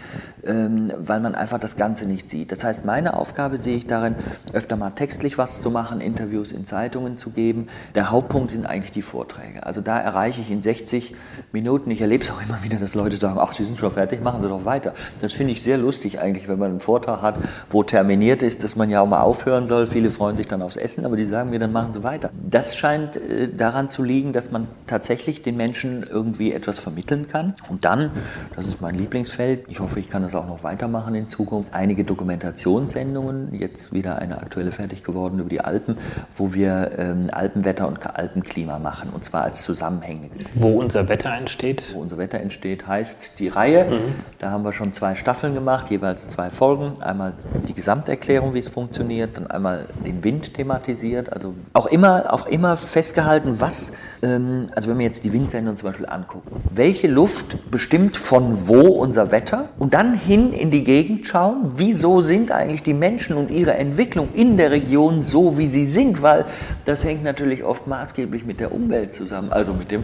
[0.45, 2.51] ähm, weil man einfach das Ganze nicht sieht.
[2.51, 4.15] Das heißt, meine Aufgabe sehe ich darin,
[4.53, 7.67] öfter mal textlich was zu machen, Interviews in Zeitungen zu geben.
[7.95, 9.65] Der Hauptpunkt sind eigentlich die Vorträge.
[9.65, 11.15] Also da erreiche ich in 60
[11.51, 14.21] Minuten, ich erlebe es auch immer wieder, dass Leute sagen, ach, Sie sind schon fertig,
[14.21, 14.93] machen Sie doch weiter.
[15.21, 17.35] Das finde ich sehr lustig eigentlich, wenn man einen Vortrag hat,
[17.69, 19.87] wo terminiert ist, dass man ja auch mal aufhören soll.
[19.87, 22.29] Viele freuen sich dann aufs Essen, aber die sagen mir, dann machen Sie weiter.
[22.49, 27.53] Das scheint äh, daran zu liegen, dass man tatsächlich den Menschen irgendwie etwas vermitteln kann.
[27.69, 28.11] Und dann,
[28.55, 32.03] das ist mein Lieblingsfeld, ich hoffe, ich kann das auch noch weitermachen in Zukunft, einige
[32.03, 35.97] Dokumentationssendungen, jetzt wieder eine aktuelle fertig geworden über die Alpen,
[36.35, 40.45] wo wir ähm, Alpenwetter und Alpenklima machen, und zwar als zusammenhängende.
[40.53, 41.95] Wo unser Wetter entsteht?
[41.95, 43.85] Wo unser Wetter entsteht, heißt die Reihe.
[43.85, 44.13] Mhm.
[44.37, 47.01] Da haben wir schon zwei Staffeln gemacht, jeweils zwei Folgen.
[47.01, 47.33] Einmal
[47.67, 51.33] die Gesamterklärung, wie es funktioniert, dann einmal den Wind thematisiert.
[51.33, 53.91] Also auch immer, auch immer festgehalten, was,
[54.21, 58.98] ähm, also wenn wir jetzt die Windsendung zum Beispiel angucken, welche Luft bestimmt von wo
[58.99, 63.49] unser Wetter und dann hin in die Gegend schauen, wieso sind eigentlich die Menschen und
[63.51, 66.45] ihre Entwicklung in der Region so, wie sie sind, weil
[66.85, 70.03] das hängt natürlich oft maßgeblich mit der Umwelt zusammen, also mit dem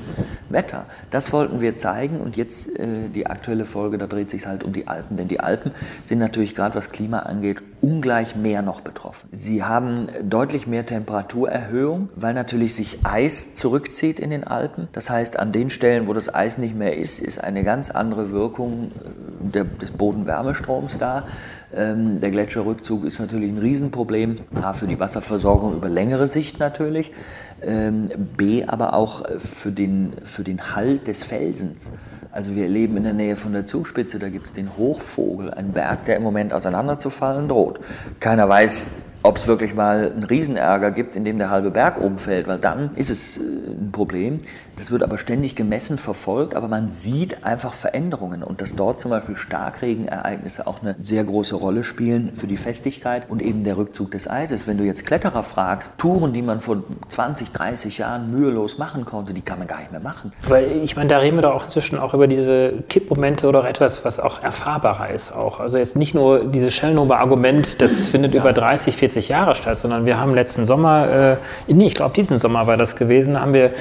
[0.49, 0.86] Wetter.
[1.12, 4.73] Das wollten wir zeigen und jetzt äh, die aktuelle Folge, da dreht sich halt um
[4.73, 5.71] die Alpen, denn die Alpen
[6.05, 9.30] sind natürlich gerade was Klima angeht ungleich mehr noch betroffen.
[9.32, 14.88] Sie haben deutlich mehr Temperaturerhöhung, weil natürlich sich Eis zurückzieht in den Alpen.
[14.91, 18.32] Das heißt, an den Stellen, wo das Eis nicht mehr ist, ist eine ganz andere
[18.32, 21.26] Wirkung äh, der, des Bodenwärmestroms da.
[21.76, 27.12] Ähm, der Gletscherrückzug ist natürlich ein Riesenproblem, A für die Wasserversorgung über längere Sicht natürlich,
[27.62, 31.91] ähm, B aber auch für den, für den Halt des Felsens.
[32.36, 35.71] Also wir leben in der Nähe von der Zugspitze, da gibt es den Hochvogel, einen
[35.71, 37.80] Berg, der im Moment auseinanderzufallen droht.
[38.19, 38.88] Keiner weiß,
[39.24, 42.89] ob es wirklich mal einen Riesenärger gibt, in dem der halbe Berg umfällt, weil dann
[42.95, 44.41] ist es äh, ein Problem.
[44.77, 49.11] Das wird aber ständig gemessen, verfolgt, aber man sieht einfach Veränderungen und dass dort zum
[49.11, 54.11] Beispiel Starkregenereignisse auch eine sehr große Rolle spielen für die Festigkeit und eben der Rückzug
[54.11, 54.67] des Eises.
[54.67, 59.33] Wenn du jetzt Kletterer fragst, Touren, die man vor 20, 30 Jahren mühelos machen konnte,
[59.33, 60.33] die kann man gar nicht mehr machen.
[60.45, 64.03] Aber ich meine, da reden wir doch auch inzwischen auch über diese Kippmomente oder etwas,
[64.03, 65.59] was auch erfahrbarer ist auch.
[65.59, 68.41] Also jetzt nicht nur dieses Schellnober-Argument, das findet ja.
[68.41, 72.38] über 30, 40 Jahre statt, sondern wir haben letzten Sommer, äh, nee, ich glaube diesen
[72.38, 73.71] Sommer war das gewesen, haben wir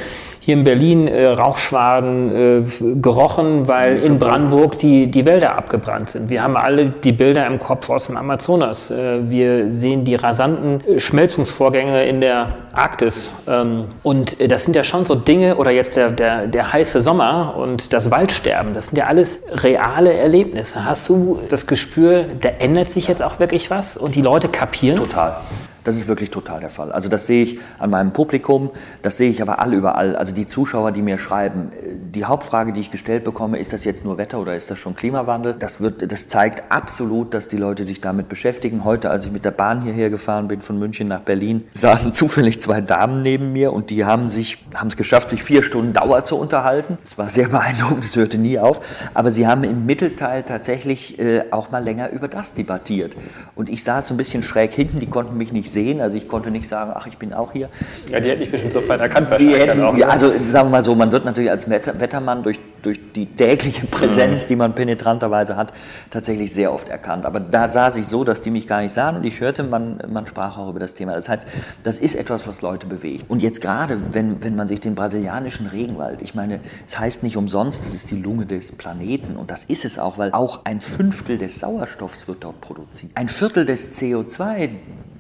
[0.45, 6.29] hier in Berlin äh, Rauchschwaden äh, gerochen, weil in Brandenburg die, die Wälder abgebrannt sind.
[6.29, 8.91] Wir haben alle die Bilder im Kopf aus dem Amazonas.
[8.91, 13.33] Äh, wir sehen die rasanten äh, Schmelzungsvorgänge in der Arktis.
[13.47, 17.01] Ähm, und äh, das sind ja schon so Dinge, oder jetzt der, der, der heiße
[17.01, 20.85] Sommer und das Waldsterben, das sind ja alles reale Erlebnisse.
[20.85, 25.01] Hast du das Gespür, da ändert sich jetzt auch wirklich was und die Leute kapieren
[25.01, 25.13] es?
[25.13, 25.37] Total.
[25.85, 26.91] Das ist wirklich total der Fall.
[26.93, 28.71] Also das sehe ich an meinem Publikum,
[29.03, 30.17] das sehe ich aber alle überall.
[30.17, 31.71] Also die Zuschauer, die mir schreiben,
[32.15, 34.97] die Hauptfrage, die ich gestellt bekomme, ist das jetzt nur Wetter oder ist das schon
[34.97, 35.55] Klimawandel?
[35.59, 38.83] Das, wird, das zeigt absolut, dass die Leute sich damit beschäftigen.
[38.85, 42.63] Heute, als ich mit der Bahn hierher gefahren bin, von München nach Berlin, saßen zufällig
[42.63, 46.25] zwei Damen neben mir und die haben sich, haben es geschafft, sich vier Stunden Dauer
[46.25, 46.97] zu unterhalten.
[47.05, 48.81] Es war sehr beeindruckend, es hörte nie auf.
[49.13, 53.15] Aber sie haben im Mittelteil tatsächlich äh, auch mal länger über das debattiert.
[53.55, 56.01] Und ich saß so ein bisschen schräg hinten, die konnten mich nicht sehen.
[56.01, 57.69] Also ich konnte nicht sagen, ach, ich bin auch hier.
[58.11, 59.67] Ja, die hätten mich bestimmt sofort erkannt wahrscheinlich.
[59.67, 60.13] Hätten, auch, ja, ne?
[60.13, 64.45] also sagen wir mal so, man wird natürlich als Wettermann durch, durch die tägliche Präsenz,
[64.45, 64.49] mhm.
[64.49, 65.75] die man penetranterweise hat,
[66.11, 67.27] tatsächlich sehr oft erkannt.
[67.27, 69.99] Aber da saß ich so, dass die mich gar nicht sahen und ich hörte, man,
[70.09, 71.15] man sprach auch über das Thema.
[71.15, 71.47] Das heißt,
[71.83, 73.27] das ist etwas, was Leute bewegt.
[73.29, 77.37] Und jetzt gerade, wenn, wenn man sich den brasilianischen Regenwald, ich meine, es heißt nicht
[77.37, 80.81] umsonst, das ist die Lunge des Planeten und das ist es auch, weil auch ein
[80.81, 83.13] Fünftel des Sauerstoffs wird dort produziert.
[83.15, 84.71] Ein Viertel des CO2,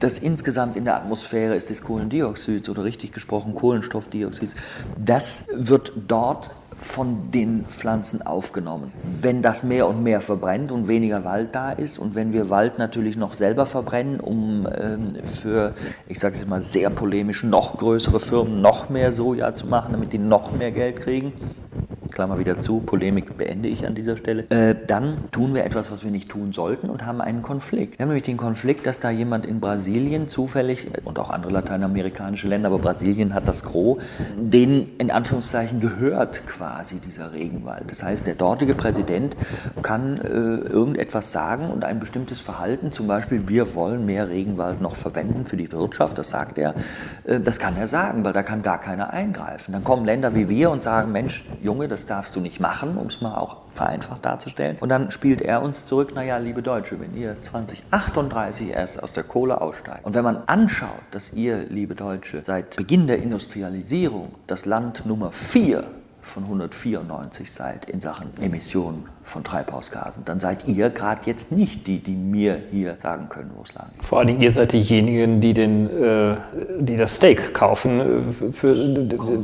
[0.04, 4.54] das insgesamt in der Atmosphäre ist des Kohlendioxids oder richtig gesprochen Kohlenstoffdioxids,
[5.02, 8.92] das wird dort von den Pflanzen aufgenommen.
[9.20, 12.78] Wenn das mehr und mehr verbrennt und weniger Wald da ist und wenn wir Wald
[12.78, 15.74] natürlich noch selber verbrennen, um ähm, für,
[16.08, 20.12] ich sage es mal sehr polemisch, noch größere Firmen noch mehr Soja zu machen, damit
[20.12, 21.32] die noch mehr Geld kriegen,
[22.14, 26.04] Klammer wieder zu, Polemik beende ich an dieser Stelle, äh, dann tun wir etwas, was
[26.04, 27.98] wir nicht tun sollten und haben einen Konflikt.
[27.98, 32.46] Wir haben nämlich den Konflikt, dass da jemand in Brasilien zufällig und auch andere lateinamerikanische
[32.46, 33.98] Länder, aber Brasilien hat das Gros,
[34.36, 36.63] denen in Anführungszeichen gehört quasi
[37.04, 37.90] dieser Regenwald.
[37.90, 39.36] Das heißt, der dortige Präsident
[39.82, 44.96] kann äh, irgendetwas sagen und ein bestimmtes Verhalten, zum Beispiel, wir wollen mehr Regenwald noch
[44.96, 46.74] verwenden für die Wirtschaft, das sagt er,
[47.24, 49.72] äh, das kann er sagen, weil da kann gar keiner eingreifen.
[49.72, 53.06] Dann kommen Länder wie wir und sagen, Mensch, Junge, das darfst du nicht machen, um
[53.08, 54.76] es mal auch vereinfacht darzustellen.
[54.80, 59.24] Und dann spielt er uns zurück, naja, liebe Deutsche, wenn ihr 2038 erst aus der
[59.24, 64.64] Kohle aussteigt und wenn man anschaut, dass ihr, liebe Deutsche, seit Beginn der Industrialisierung das
[64.64, 65.84] Land Nummer 4
[66.24, 71.98] von 194 seid in Sachen Emissionen von Treibhausgasen, dann seid ihr gerade jetzt nicht die,
[71.98, 74.06] die mir hier sagen können, wo es lang ist.
[74.06, 76.36] Vor allen Dingen, ihr seid diejenigen, die, den, äh,
[76.78, 78.74] die das Steak kaufen, äh, für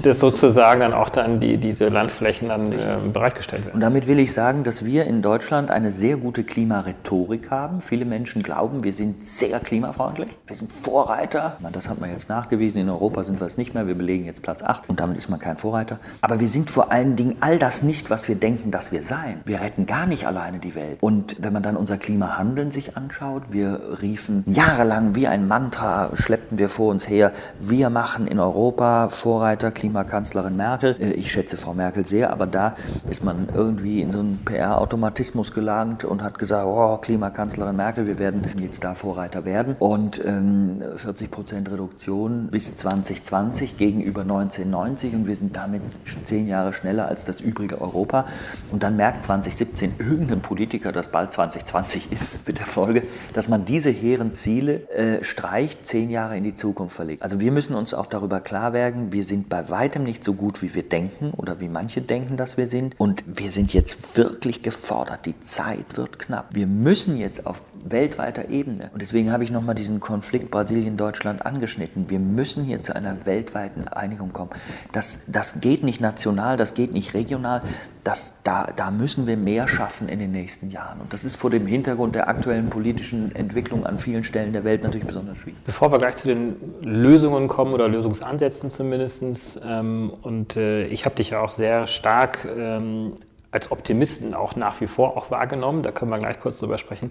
[0.03, 3.75] das sozusagen dann auch dann die, diese Landflächen dann äh, bereitgestellt werden.
[3.75, 7.81] Und damit will ich sagen, dass wir in Deutschland eine sehr gute Klimarhetorik haben.
[7.81, 11.57] Viele Menschen glauben, wir sind sehr klimafreundlich, wir sind Vorreiter.
[11.73, 14.43] Das hat man jetzt nachgewiesen, in Europa sind wir es nicht mehr, wir belegen jetzt
[14.43, 15.99] Platz 8 und damit ist man kein Vorreiter.
[16.21, 19.41] Aber wir sind vor allen Dingen all das nicht, was wir denken, dass wir sein.
[19.45, 20.99] Wir retten gar nicht alleine die Welt.
[21.01, 26.59] Und wenn man dann unser Klimahandeln sich anschaut, wir riefen jahrelang wie ein Mantra, schleppten
[26.59, 30.97] wir vor uns her, wir machen in Europa Vorreiter, Klimakanzlerin Merkel.
[30.99, 32.75] Äh, ich schätze Frau Merkel sehr, aber da
[33.09, 38.19] ist man irgendwie in so einen PR-Automatismus gelangt und hat gesagt, oh, Klimakanzlerin Merkel, wir
[38.19, 39.77] werden jetzt da Vorreiter werden.
[39.79, 45.83] Und ähm, 40 Prozent Reduktion bis 2020 gegenüber 1990 und wir sind damit
[46.25, 48.27] zehn Jahre schneller als das übrige Europa.
[48.73, 53.03] Und dann merkt 20 2017 irgendein Politiker, das bald 2020 ist, mit der Folge,
[53.35, 57.23] dass man diese hehren Ziele äh, streicht, zehn Jahre in die Zukunft verlegt.
[57.23, 60.63] Also wir müssen uns auch darüber klar werden, wir sind bei weitem nicht so gut,
[60.63, 62.95] wie wir denken oder wie manche denken, dass wir sind.
[62.99, 65.27] Und wir sind jetzt wirklich gefordert.
[65.27, 66.55] Die Zeit wird knapp.
[66.55, 68.91] Wir müssen jetzt auf weltweiter Ebene.
[68.93, 72.09] Und deswegen habe ich nochmal diesen Konflikt Brasilien-Deutschland angeschnitten.
[72.09, 74.51] Wir müssen hier zu einer weltweiten Einigung kommen.
[74.93, 77.63] Das, das geht nicht national, das geht nicht regional.
[78.05, 81.01] Das, da, da müssen wir mehr schaffen in den nächsten Jahren.
[81.01, 84.83] Und das ist vor dem Hintergrund der aktuellen politischen Entwicklung an vielen Stellen der Welt
[84.83, 85.59] natürlich besonders schwierig.
[85.67, 91.15] Bevor wir gleich zu den Lösungen kommen oder Lösungsansätzen zumindest, ähm, und äh, ich habe
[91.15, 93.13] dich ja auch sehr stark ähm,
[93.51, 97.11] als Optimisten auch nach wie vor auch wahrgenommen, da können wir gleich kurz drüber sprechen.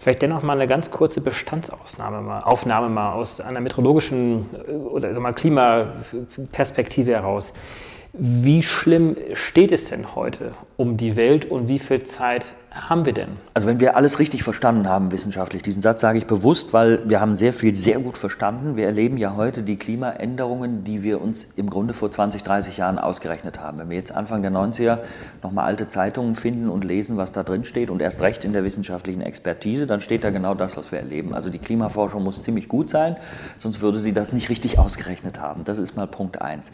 [0.00, 5.08] Vielleicht dennoch mal eine ganz kurze Bestandsaufnahme mal, Aufnahme mal aus einer meteorologischen äh, oder
[5.08, 7.52] also mal Klimaperspektive heraus.
[8.12, 13.14] Wie schlimm steht es denn heute um die Welt und wie viel Zeit haben wir
[13.14, 13.30] denn?
[13.54, 17.20] Also wenn wir alles richtig verstanden haben wissenschaftlich, diesen Satz sage ich bewusst, weil wir
[17.20, 18.76] haben sehr viel sehr gut verstanden.
[18.76, 22.98] Wir erleben ja heute die Klimaänderungen, die wir uns im Grunde vor 20, 30 Jahren
[22.98, 23.78] ausgerechnet haben.
[23.78, 24.98] Wenn wir jetzt Anfang der 90er
[25.42, 28.64] nochmal alte Zeitungen finden und lesen, was da drin steht und erst recht in der
[28.64, 31.34] wissenschaftlichen Expertise, dann steht da genau das, was wir erleben.
[31.34, 33.16] Also die Klimaforschung muss ziemlich gut sein,
[33.58, 35.64] sonst würde sie das nicht richtig ausgerechnet haben.
[35.64, 36.70] Das ist mal Punkt eins.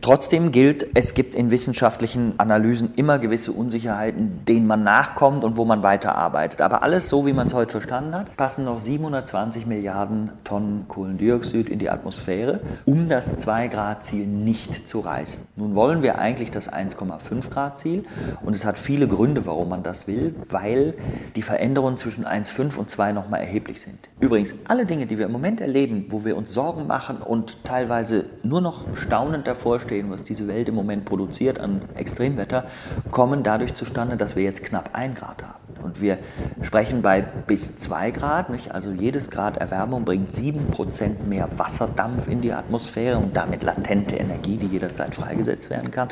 [0.00, 5.56] Trotzdem gilt, es gibt in wissenschaftlichen Analysen immer gewisse Unsicherheiten, denen man nachkommt kommt und
[5.56, 6.60] wo man weiterarbeitet.
[6.60, 11.68] Aber alles so, wie man es heute verstanden hat, passen noch 720 Milliarden Tonnen Kohlendioxid
[11.68, 15.44] in die Atmosphäre, um das 2-Grad-Ziel nicht zu reißen.
[15.56, 18.04] Nun wollen wir eigentlich das 1,5 Grad-Ziel
[18.44, 20.94] und es hat viele Gründe, warum man das will, weil
[21.34, 23.98] die Veränderungen zwischen 1,5 und 2 nochmal erheblich sind.
[24.20, 28.26] Übrigens, alle Dinge, die wir im Moment erleben, wo wir uns Sorgen machen und teilweise
[28.44, 32.66] nur noch staunend davor stehen, was diese Welt im Moment produziert an Extremwetter,
[33.10, 35.65] kommen dadurch zustande, dass wir jetzt knapp 1 Grad haben.
[35.86, 36.18] Und wir
[36.62, 38.72] sprechen bei bis 2 Grad, nicht?
[38.72, 44.56] also jedes Grad Erwärmung bringt 7% mehr Wasserdampf in die Atmosphäre und damit latente Energie,
[44.56, 46.08] die jederzeit freigesetzt werden kann,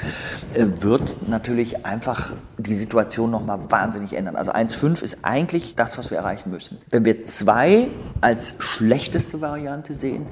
[0.55, 4.37] äh, wird natürlich einfach die Situation nochmal wahnsinnig ändern.
[4.37, 6.79] Also 1,5 ist eigentlich das, was wir erreichen müssen.
[6.91, 7.89] Wenn wir 2
[8.21, 10.27] als schlechteste Variante sehen,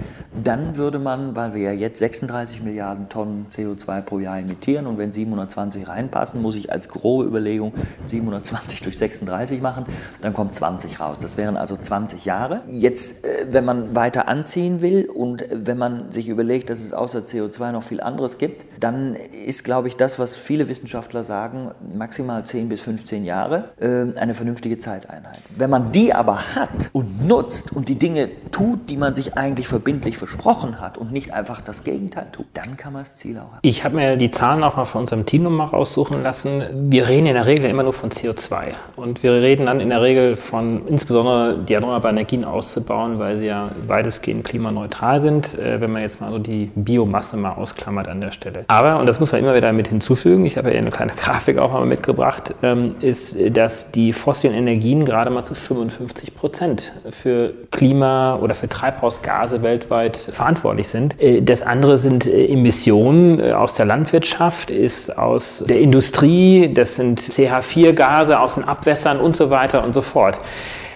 [0.45, 4.99] dann würde man, weil wir ja jetzt 36 Milliarden Tonnen CO2 pro Jahr emittieren und
[4.99, 7.73] wenn 720 reinpassen, muss ich als grobe Überlegung
[8.05, 9.27] 720 durch 36
[9.63, 9.87] machen,
[10.21, 11.19] dann kommt 20 raus.
[11.21, 12.63] Das wären also 20 Jahre.
[12.71, 17.21] Jetzt, äh, wenn man weiter anziehen will und wenn man sich überlegt, dass es außer
[17.21, 22.45] CO2 noch viel anderes gibt, dann ist, glaube ich, das, was viele Wissenschaftler sagen, maximal
[22.45, 25.39] 10 bis 15 Jahre äh, eine vernünftige Zeiteinheit.
[25.57, 29.69] Wenn man die aber hat und nutzt und die Dinge tut, die man sich eigentlich
[29.69, 33.53] verbindlich versprochen hat und nicht einfach das Gegenteil tut, dann kann man das Ziel auch
[33.53, 33.59] haben.
[33.63, 36.91] Ich habe mir die Zahlen auch mal von unserem Team nochmal raussuchen lassen.
[36.91, 38.73] Wir reden in der Regel immer nur von CO2.
[38.97, 43.47] Und wir reden dann in der Regel von insbesondere die erneuerbaren Energien auszubauen, weil sie
[43.47, 48.21] ja weitestgehend klimaneutral sind, äh, wenn man jetzt mal so die Biomasse mal ausklammert an
[48.21, 48.65] der Stelle.
[48.69, 51.59] Aber, und das muss man immer wieder mit hinzufügen, ich habe ja eine kleine Grafik
[51.59, 57.53] auch mal mitgebracht, ähm, ist, dass die fossilen Energien gerade mal zu 55 Prozent für
[57.71, 61.21] Klima oder für Treibhausgase weltweit verantwortlich sind.
[61.21, 67.21] Äh, das andere sind äh, Emissionen aus der Landwirtschaft, ist aus der Industrie, das sind
[67.21, 70.41] CH4-Gase aus den Abwässern und so weiter und so fort.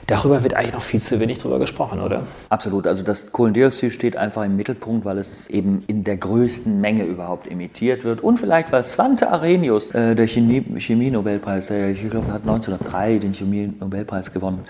[0.07, 2.23] Darüber wird eigentlich noch viel zu wenig drüber gesprochen, oder?
[2.49, 2.87] Absolut.
[2.87, 7.51] Also das Kohlendioxid steht einfach im Mittelpunkt, weil es eben in der größten Menge überhaupt
[7.51, 8.21] emittiert wird.
[8.21, 14.33] Und vielleicht, weil Svante Arrhenius, äh, der Chemie-Nobelpreis, der ich glaube, hat 1903 den Chemie-Nobelpreis
[14.33, 14.64] gewonnen,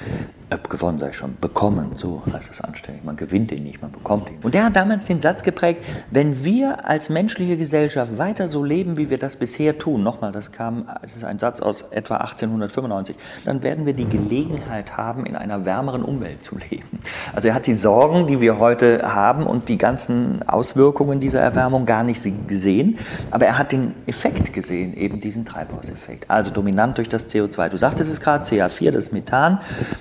[0.48, 3.04] gewonnen sei schon, bekommen, so heißt es anständig.
[3.04, 4.38] Man gewinnt ihn nicht, man bekommt ihn.
[4.42, 8.96] Und der hat damals den Satz geprägt, wenn wir als menschliche Gesellschaft weiter so leben,
[8.96, 13.16] wie wir das bisher tun, nochmal, das kam, es ist ein Satz aus etwa 1895,
[13.44, 17.00] dann werden wir die Gelegenheit haben, in einer wärmeren Umwelt zu leben.
[17.34, 21.86] Also er hat die Sorgen, die wir heute haben und die ganzen Auswirkungen dieser Erwärmung
[21.86, 22.98] gar nicht gesehen,
[23.32, 26.30] aber er hat den Effekt gesehen, eben diesen Treibhauseffekt.
[26.30, 27.68] Also dominant durch das CO2.
[27.68, 29.60] Du sagtest es gerade, CH4, das Methan,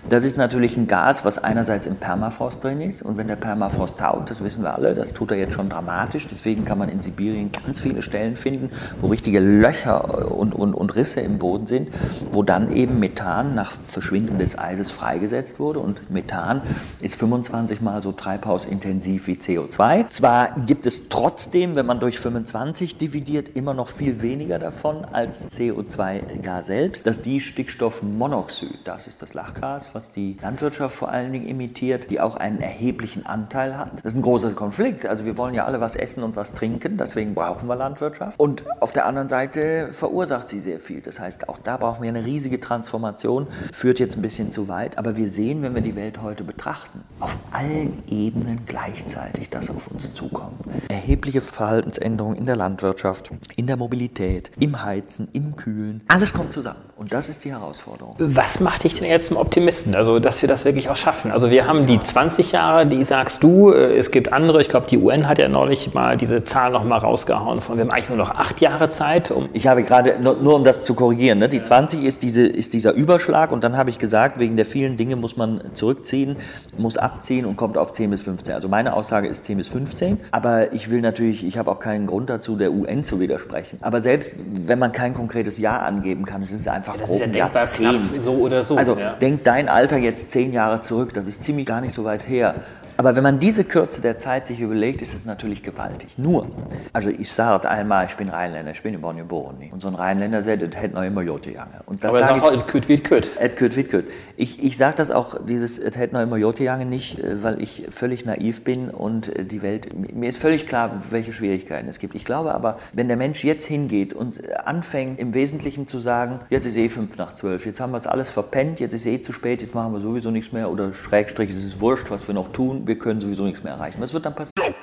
[0.09, 3.01] das ist ist natürlich ein Gas, was einerseits im Permafrost drin ist.
[3.01, 6.27] Und wenn der Permafrost taut, das wissen wir alle, das tut er jetzt schon dramatisch.
[6.27, 8.69] Deswegen kann man in Sibirien ganz viele Stellen finden,
[8.99, 11.89] wo richtige Löcher und, und, und Risse im Boden sind,
[12.33, 15.79] wo dann eben Methan nach Verschwinden des Eises freigesetzt wurde.
[15.79, 16.61] Und Methan
[16.99, 20.09] ist 25 mal so treibhausintensiv wie CO2.
[20.09, 25.57] Zwar gibt es trotzdem, wenn man durch 25 dividiert, immer noch viel weniger davon als
[25.57, 27.07] CO2 gar selbst.
[27.07, 32.09] Das die Stickstoffmonoxid, das ist das Lachgas, was die die Landwirtschaft vor allen Dingen imitiert,
[32.09, 33.91] die auch einen erheblichen Anteil hat.
[34.03, 35.05] Das ist ein großer Konflikt.
[35.05, 38.39] Also wir wollen ja alle was essen und was trinken, deswegen brauchen wir Landwirtschaft.
[38.39, 41.01] Und auf der anderen Seite verursacht sie sehr viel.
[41.01, 43.47] Das heißt, auch da brauchen wir eine riesige Transformation.
[43.71, 47.01] Führt jetzt ein bisschen zu weit, aber wir sehen, wenn wir die Welt heute betrachten,
[47.19, 50.59] auf allen Ebenen gleichzeitig, dass auf uns zukommt.
[50.87, 56.01] Erhebliche Verhaltensänderungen in der Landwirtschaft, in der Mobilität, im Heizen, im Kühlen.
[56.07, 56.79] Alles kommt zusammen.
[56.97, 58.15] Und das ist die Herausforderung.
[58.19, 59.95] Was macht dich denn jetzt zum Optimisten?
[59.95, 61.31] Also, dass wir das wirklich auch schaffen.
[61.31, 64.61] Also, wir haben die 20 Jahre, die sagst du, äh, es gibt andere.
[64.61, 67.83] Ich glaube, die UN hat ja neulich mal diese Zahl noch mal rausgehauen von, wir
[67.83, 69.31] haben eigentlich nur noch acht Jahre Zeit.
[69.31, 71.49] Um ich habe gerade, nur, nur, um das zu korrigieren, ne?
[71.49, 74.97] die 20 ist, diese, ist dieser Überschlag und dann habe ich gesagt, wegen der vielen
[74.97, 76.37] Dinge muss man zurückziehen,
[76.77, 78.53] muss abziehen und kommt auf 10 bis 15.
[78.53, 80.19] Also, meine Aussage ist 10 bis 15.
[80.31, 83.77] Aber ich will natürlich, ich habe auch keinen Grund dazu, der UN zu widersprechen.
[83.81, 87.21] Aber selbst wenn man kein konkretes Ja angeben kann, es ist einfach ja, das grob
[87.21, 88.75] ist ja denkbar knapp, so oder so.
[88.75, 89.13] Also, ja.
[89.13, 92.55] denkt dein Alter jetzt zehn Jahre zurück, das ist ziemlich gar nicht so weit her.
[92.97, 96.17] Aber wenn man diese Kürze der Zeit sich überlegt, ist es natürlich gewaltig.
[96.17, 96.47] Nur,
[96.93, 99.57] also ich sage einmal, ich bin Rheinländer, ich bin in Bonn geboren.
[99.71, 101.73] Und so ein Rheinländer sagt, das hätte noch immer Jote gegangen.
[101.85, 103.29] Und das Aber sage sag ich, auch, et küt wie küt.
[103.39, 104.05] Et küt, wit küt.
[104.37, 107.61] Ich, ich sage das auch, dieses Et hätte noch immer Jote gegangen, nicht, äh, weil
[107.61, 111.99] ich völlig naiv bin und äh, die Welt, mir ist völlig klar, welche Schwierigkeiten es
[111.99, 112.15] gibt.
[112.15, 116.39] Ich glaube aber, wenn der Mensch jetzt hingeht und äh, anfängt, im Wesentlichen zu sagen,
[116.49, 119.19] jetzt ist eh fünf nach zwölf, jetzt haben wir es alles verpennt, jetzt ist eh
[119.19, 122.35] zu spät, jetzt machen wir sowieso nichts mehr oder Schrägstrich, es ist wurscht, was wir
[122.35, 124.01] noch tun, wir können sowieso nichts mehr erreichen.
[124.01, 124.75] Was wird dann passieren?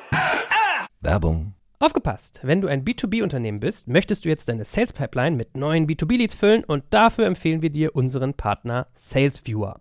[1.01, 1.55] Werbung.
[1.79, 2.41] Aufgepasst!
[2.45, 6.63] Wenn du ein B2B-Unternehmen bist, möchtest du jetzt deine Sales Pipeline mit neuen B2B-Leads füllen
[6.63, 9.81] und dafür empfehlen wir dir unseren Partner SalesViewer.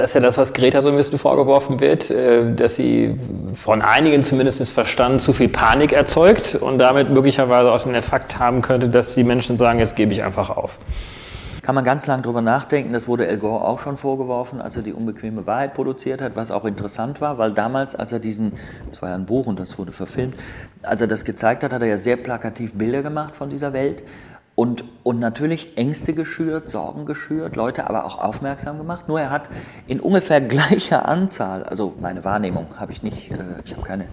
[0.00, 3.16] Das ist ja das, was Greta so ein bisschen vorgeworfen wird, äh, dass sie
[3.52, 8.62] von einigen zumindest verstanden zu viel Panik erzeugt und damit möglicherweise auch den Effekt haben
[8.62, 10.78] könnte, dass die Menschen sagen, jetzt gebe ich einfach auf.
[11.60, 12.94] Kann man ganz lang drüber nachdenken.
[12.94, 16.50] Das wurde Al Gore auch schon vorgeworfen, als er die unbequeme Wahrheit produziert hat, was
[16.50, 18.52] auch interessant war, weil damals, als er diesen,
[18.88, 20.34] das war ja ein Buch und das wurde verfilmt,
[20.82, 24.02] als er das gezeigt hat, hat er ja sehr plakativ Bilder gemacht von dieser Welt.
[24.60, 29.08] Und, und natürlich Ängste geschürt, Sorgen geschürt, Leute aber auch aufmerksam gemacht.
[29.08, 29.48] Nur er hat
[29.86, 34.04] in ungefähr gleicher Anzahl, also meine Wahrnehmung habe ich nicht, äh, ich habe keine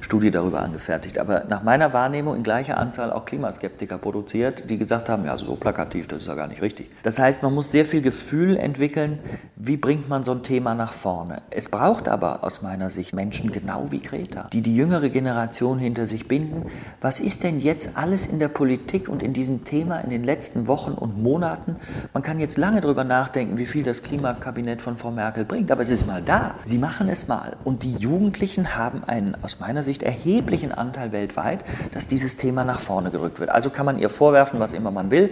[0.00, 5.08] Studie darüber angefertigt, aber nach meiner Wahrnehmung in gleicher Anzahl auch Klimaskeptiker produziert, die gesagt
[5.08, 6.88] haben, ja, so plakativ, das ist ja gar nicht richtig.
[7.02, 9.18] Das heißt, man muss sehr viel Gefühl entwickeln,
[9.56, 11.42] wie bringt man so ein Thema nach vorne.
[11.50, 16.06] Es braucht aber aus meiner Sicht Menschen genau wie Greta, die die jüngere Generation hinter
[16.06, 16.66] sich binden.
[17.00, 20.66] Was ist denn jetzt alles in der Politik und in diesem Thema in den letzten
[20.66, 21.76] Wochen und Monaten?
[22.12, 25.82] Man kann jetzt lange darüber nachdenken, wie viel das Klimakabinett von Frau Merkel bringt, aber
[25.82, 26.54] es ist mal da.
[26.64, 27.56] Sie machen es mal.
[27.64, 31.64] Und die Jugendlichen haben einen aus meiner Sicht erheblichen Anteil weltweit,
[31.94, 33.50] dass dieses Thema nach vorne gerückt wird.
[33.50, 35.30] Also kann man ihr vorwerfen, was immer man will.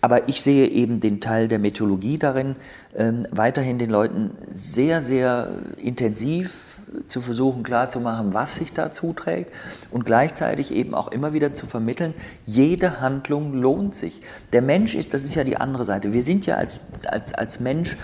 [0.00, 2.56] Aber ich sehe eben den Teil der Methodologie darin,
[2.94, 6.65] ähm, weiterhin den Leuten sehr, sehr intensiv
[7.06, 9.52] zu versuchen klarzumachen, was sich da zuträgt
[9.90, 12.14] und gleichzeitig eben auch immer wieder zu vermitteln,
[12.44, 14.22] jede Handlung lohnt sich.
[14.52, 17.60] Der Mensch ist, das ist ja die andere Seite, wir sind ja als, als, als
[17.60, 17.96] Mensch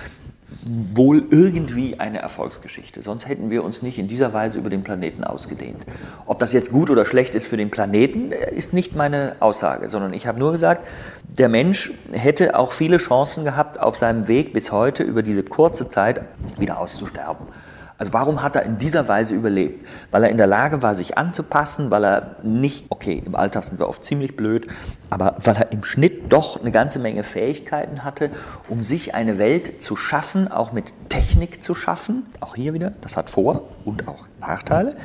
[0.65, 3.03] wohl irgendwie eine Erfolgsgeschichte.
[3.03, 5.85] Sonst hätten wir uns nicht in dieser Weise über den Planeten ausgedehnt.
[6.27, 10.13] Ob das jetzt gut oder schlecht ist für den Planeten, ist nicht meine Aussage, sondern
[10.13, 10.87] ich habe nur gesagt,
[11.27, 15.89] der Mensch hätte auch viele Chancen gehabt, auf seinem Weg bis heute über diese kurze
[15.89, 16.21] Zeit
[16.59, 17.47] wieder auszusterben.
[18.03, 19.87] Also warum hat er in dieser Weise überlebt?
[20.11, 23.79] Weil er in der Lage war, sich anzupassen, weil er nicht, okay, im Alltag sind
[23.79, 24.67] wir oft ziemlich blöd,
[25.09, 28.31] aber weil er im Schnitt doch eine ganze Menge Fähigkeiten hatte,
[28.69, 32.27] um sich eine Welt zu schaffen, auch mit Technik zu schaffen.
[32.41, 34.97] Auch hier wieder, das hat Vor- und auch Nachteile.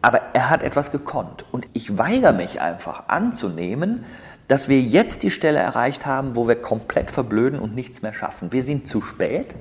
[0.00, 1.44] Aber er hat etwas gekonnt.
[1.52, 4.06] Und ich weigere mich einfach anzunehmen,
[4.48, 8.52] dass wir jetzt die Stelle erreicht haben, wo wir komplett verblöden und nichts mehr schaffen.
[8.52, 9.54] Wir sind zu spät.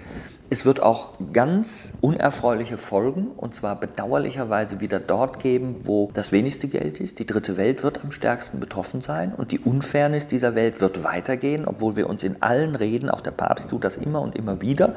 [0.53, 6.67] Es wird auch ganz unerfreuliche Folgen, und zwar bedauerlicherweise wieder dort geben, wo das wenigste
[6.67, 7.19] Geld ist.
[7.19, 11.63] Die dritte Welt wird am stärksten betroffen sein und die Unfairness dieser Welt wird weitergehen,
[11.65, 14.95] obwohl wir uns in allen Reden, auch der Papst tut das immer und immer wieder,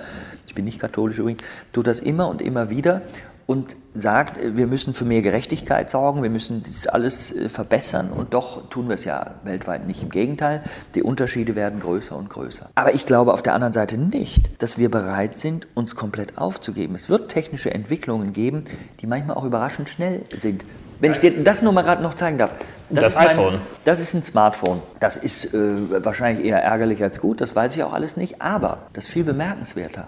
[0.48, 1.38] ich bin nicht katholisch übrigens,
[1.72, 3.02] tut das immer und immer wieder
[3.46, 8.34] und sagt, wir müssen für mehr Gerechtigkeit sorgen, wir müssen das alles äh, verbessern und
[8.34, 10.02] doch tun wir es ja weltweit nicht.
[10.02, 10.62] Im Gegenteil,
[10.94, 12.70] die Unterschiede werden größer und größer.
[12.74, 16.94] Aber ich glaube auf der anderen Seite nicht, dass wir bereit sind, uns komplett aufzugeben.
[16.94, 18.64] Es wird technische Entwicklungen geben,
[19.00, 20.64] die manchmal auch überraschend schnell sind.
[21.00, 22.52] Wenn ich dir das nur mal gerade noch zeigen darf.
[22.90, 23.60] Das ist mein- iPhone.
[23.84, 24.80] das ist ein Smartphone.
[25.00, 28.40] Das ist äh, wahrscheinlich eher ärgerlich als gut, das weiß ich auch alles nicht.
[28.42, 30.06] Aber das viel bemerkenswertere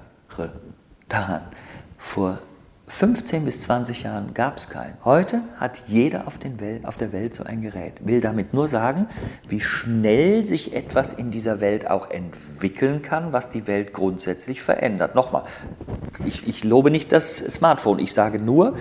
[1.09, 1.41] daran,
[1.99, 2.39] vor
[2.89, 4.97] 15 bis 20 Jahren gab es keinen.
[5.05, 8.07] Heute hat jeder auf, Wel auf der Welt so ein Gerät.
[8.07, 9.09] Will damit nur sagen,
[9.49, 15.17] wie schnell sich etwas in dieser Welt auch entwickeln kann, was die Welt grundsätzlich verändert.
[15.17, 15.43] Nochmal,
[16.25, 18.77] ich, ich lobe nicht das Smartphone, ich sage nur,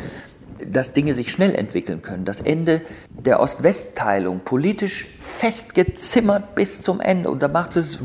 [0.65, 2.25] dass Dinge sich schnell entwickeln können.
[2.25, 7.99] Das Ende der Ost-West-Teilung politisch festgezimmert bis zum Ende und da macht es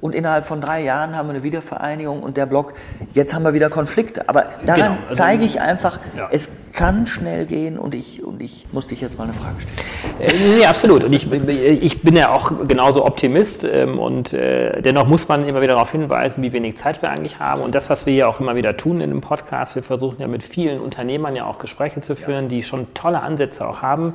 [0.00, 2.74] und innerhalb von drei Jahren haben wir eine Wiedervereinigung und der Block,
[3.14, 4.28] jetzt haben wir wieder Konflikte.
[4.28, 6.28] Aber daran genau, also, zeige ich einfach, ja.
[6.30, 10.30] es kann schnell gehen und ich, und ich muss dich jetzt mal eine Frage stellen.
[10.54, 11.04] Äh, nee, absolut.
[11.04, 15.62] Und ich, ich bin ja auch genauso Optimist ähm, und äh, dennoch muss man immer
[15.62, 17.62] wieder darauf hinweisen, wie wenig Zeit wir eigentlich haben.
[17.62, 20.28] Und das, was wir ja auch immer wieder tun in dem Podcast, wir versuchen ja
[20.28, 22.48] mit vielen Unternehmern ja auch Gespräche zu führen, ja.
[22.48, 24.14] die schon tolle Ansätze auch haben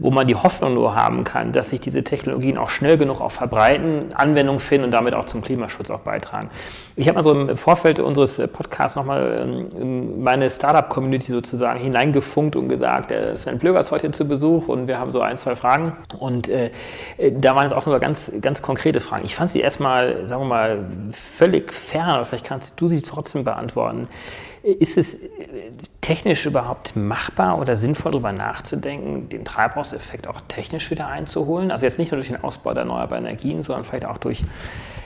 [0.00, 3.30] wo man die Hoffnung nur haben kann, dass sich diese Technologien auch schnell genug auch
[3.30, 6.50] verbreiten, Anwendung finden und damit auch zum Klimaschutz auch beitragen.
[6.96, 12.56] Ich habe mal so im Vorfeld unseres Podcasts nochmal ähm, in meine Startup-Community sozusagen hineingefunkt
[12.56, 15.54] und gesagt, äh, Sven Blöger ist heute zu Besuch und wir haben so ein, zwei
[15.54, 15.96] Fragen.
[16.18, 16.70] Und äh
[17.30, 19.24] da waren es auch nur ganz, ganz konkrete Fragen.
[19.24, 23.44] Ich fand sie erstmal, sagen wir mal, völlig fern, aber vielleicht kannst du sie trotzdem
[23.44, 24.08] beantworten.
[24.62, 25.16] Ist es
[26.02, 31.70] technisch überhaupt machbar oder sinnvoll darüber nachzudenken, den Treibhauseffekt auch technisch wieder einzuholen?
[31.70, 34.44] Also jetzt nicht nur durch den Ausbau der erneuerbaren Energien, sondern vielleicht auch durch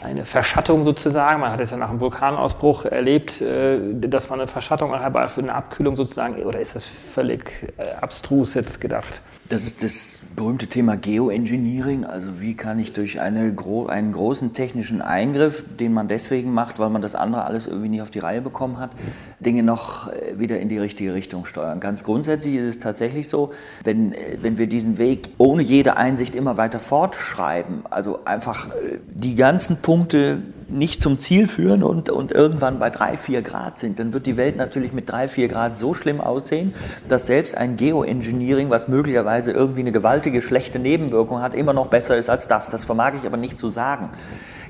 [0.02, 1.40] eine Verschattung sozusagen.
[1.40, 5.55] Man hat es ja nach einem Vulkanausbruch erlebt, äh, dass man eine Verschattung herbeiführt, eine
[5.55, 6.42] Abkühlung sozusagen.
[6.42, 9.20] Oder ist das völlig äh, abstrus jetzt gedacht?
[9.49, 12.07] Das ist das berühmte Thema Geoengineering.
[12.07, 13.55] Also wie kann ich durch eine,
[13.88, 18.01] einen großen technischen Eingriff, den man deswegen macht, weil man das andere alles irgendwie nicht
[18.01, 18.90] auf die Reihe bekommen hat,
[19.40, 21.78] Dinge noch äh, wieder in die richtige Richtung steuern.
[21.78, 26.34] Ganz grundsätzlich ist es tatsächlich so, wenn, äh, wenn wir diesen Weg ohne jede Einsicht
[26.34, 32.32] immer weiter fortschreiben, also einfach äh, die ganzen Punkte nicht zum Ziel führen und, und
[32.32, 35.76] irgendwann bei drei, vier Grad sind, dann wird die Welt natürlich mit drei, vier Grad
[35.76, 36.74] so schlimm aussehen,
[37.07, 42.16] dass selbst ein Geoengineering, was möglicherweise irgendwie eine gewaltige schlechte Nebenwirkung hat, immer noch besser
[42.16, 42.70] ist als das.
[42.70, 44.11] Das vermag ich aber nicht zu sagen.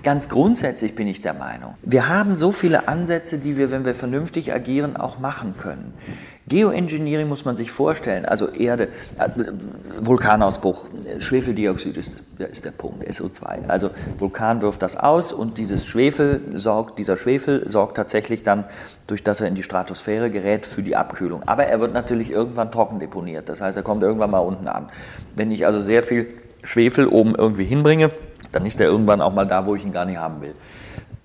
[0.03, 3.95] Ganz grundsätzlich bin ich der Meinung, wir haben so viele Ansätze, die wir, wenn wir
[3.95, 5.95] vernünftig agieren, auch machen können.
[6.47, 8.89] Geoengineering muss man sich vorstellen, also Erde,
[9.19, 9.29] äh,
[10.01, 10.87] Vulkanausbruch,
[11.19, 13.67] Schwefeldioxid ist, ist der Punkt, SO2.
[13.69, 18.65] Also Vulkan wirft das aus und dieses Schwefel sorgt, dieser Schwefel sorgt tatsächlich dann,
[19.07, 21.43] durch das er in die Stratosphäre gerät, für die Abkühlung.
[21.45, 24.91] Aber er wird natürlich irgendwann trocken deponiert, das heißt, er kommt irgendwann mal unten an.
[25.35, 26.27] Wenn ich also sehr viel
[26.63, 28.11] Schwefel oben irgendwie hinbringe,
[28.53, 30.55] dann ist er irgendwann auch mal da, wo ich ihn gar nicht haben will.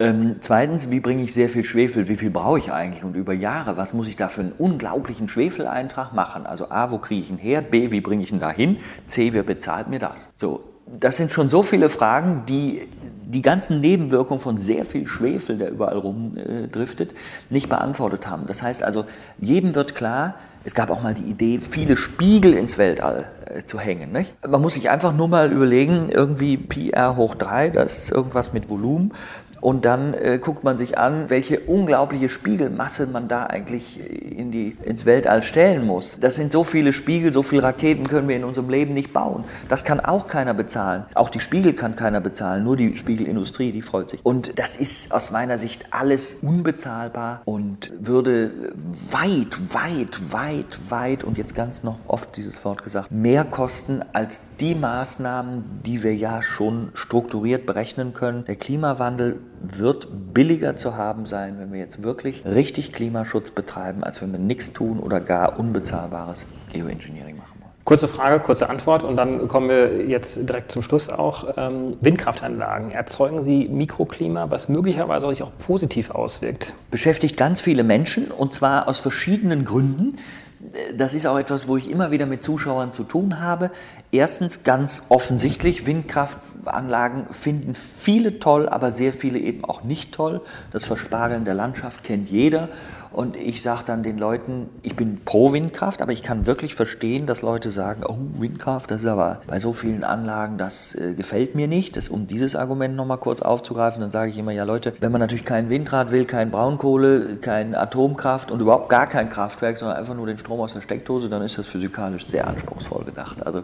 [0.01, 2.07] Ähm, zweitens, wie bringe ich sehr viel Schwefel?
[2.07, 3.03] Wie viel brauche ich eigentlich?
[3.03, 6.45] Und über Jahre, was muss ich da für einen unglaublichen Schwefeleintrag machen?
[6.45, 7.61] Also A, wo kriege ich ihn her?
[7.61, 8.77] B, wie bringe ich ihn dahin?
[9.07, 10.29] C, wer bezahlt mir das?
[10.37, 12.87] So, das sind schon so viele Fragen, die
[13.25, 17.15] die ganzen Nebenwirkungen von sehr viel Schwefel, der überall rumdriftet, äh,
[17.49, 18.47] nicht beantwortet haben.
[18.47, 19.05] Das heißt also,
[19.37, 23.79] jedem wird klar, es gab auch mal die Idee, viele Spiegel ins Weltall äh, zu
[23.79, 24.11] hängen.
[24.11, 24.33] Nicht?
[24.47, 28.51] Man muss sich einfach nur mal überlegen, irgendwie Pi r hoch 3, das ist irgendwas
[28.51, 29.13] mit Volumen.
[29.61, 34.77] Und dann äh, guckt man sich an, welche unglaubliche Spiegelmasse man da eigentlich in die,
[34.83, 36.17] ins Weltall stellen muss.
[36.19, 39.43] Das sind so viele Spiegel, so viele Raketen können wir in unserem Leben nicht bauen.
[39.67, 41.05] Das kann auch keiner bezahlen.
[41.13, 44.25] Auch die Spiegel kann keiner bezahlen, nur die Spiegelindustrie, die freut sich.
[44.25, 48.51] Und das ist aus meiner Sicht alles unbezahlbar und würde
[49.11, 54.41] weit, weit, weit, weit und jetzt ganz noch oft dieses Wort gesagt, mehr kosten als
[54.59, 58.45] die Maßnahmen, die wir ja schon strukturiert berechnen können.
[58.45, 64.21] Der Klimawandel wird billiger zu haben sein, wenn wir jetzt wirklich richtig Klimaschutz betreiben, als
[64.21, 67.59] wenn wir nichts tun oder gar unbezahlbares Geoengineering machen.
[67.89, 71.55] Kurze Frage, kurze Antwort und dann kommen wir jetzt direkt zum Schluss auch.
[71.57, 76.75] Ähm, Windkraftanlagen, erzeugen sie Mikroklima, was möglicherweise sich auch positiv auswirkt?
[76.91, 80.17] Beschäftigt ganz viele Menschen und zwar aus verschiedenen Gründen
[80.95, 83.71] das ist auch etwas, wo ich immer wieder mit Zuschauern zu tun habe.
[84.11, 90.41] Erstens ganz offensichtlich, Windkraftanlagen finden viele toll, aber sehr viele eben auch nicht toll.
[90.73, 92.67] Das Verspargeln der Landschaft kennt jeder.
[93.11, 97.25] Und ich sage dann den Leuten, ich bin pro Windkraft, aber ich kann wirklich verstehen,
[97.25, 101.55] dass Leute sagen, oh, Windkraft, das ist aber bei so vielen Anlagen, das äh, gefällt
[101.55, 101.97] mir nicht.
[101.97, 105.21] Das, um dieses Argument nochmal kurz aufzugreifen, dann sage ich immer, ja Leute, wenn man
[105.21, 110.15] natürlich kein Windrad will, kein Braunkohle, kein Atomkraft und überhaupt gar kein Kraftwerk, sondern einfach
[110.15, 113.45] nur den Strom aus der Steckdose, dann ist das physikalisch sehr anspruchsvoll gedacht.
[113.45, 113.63] Also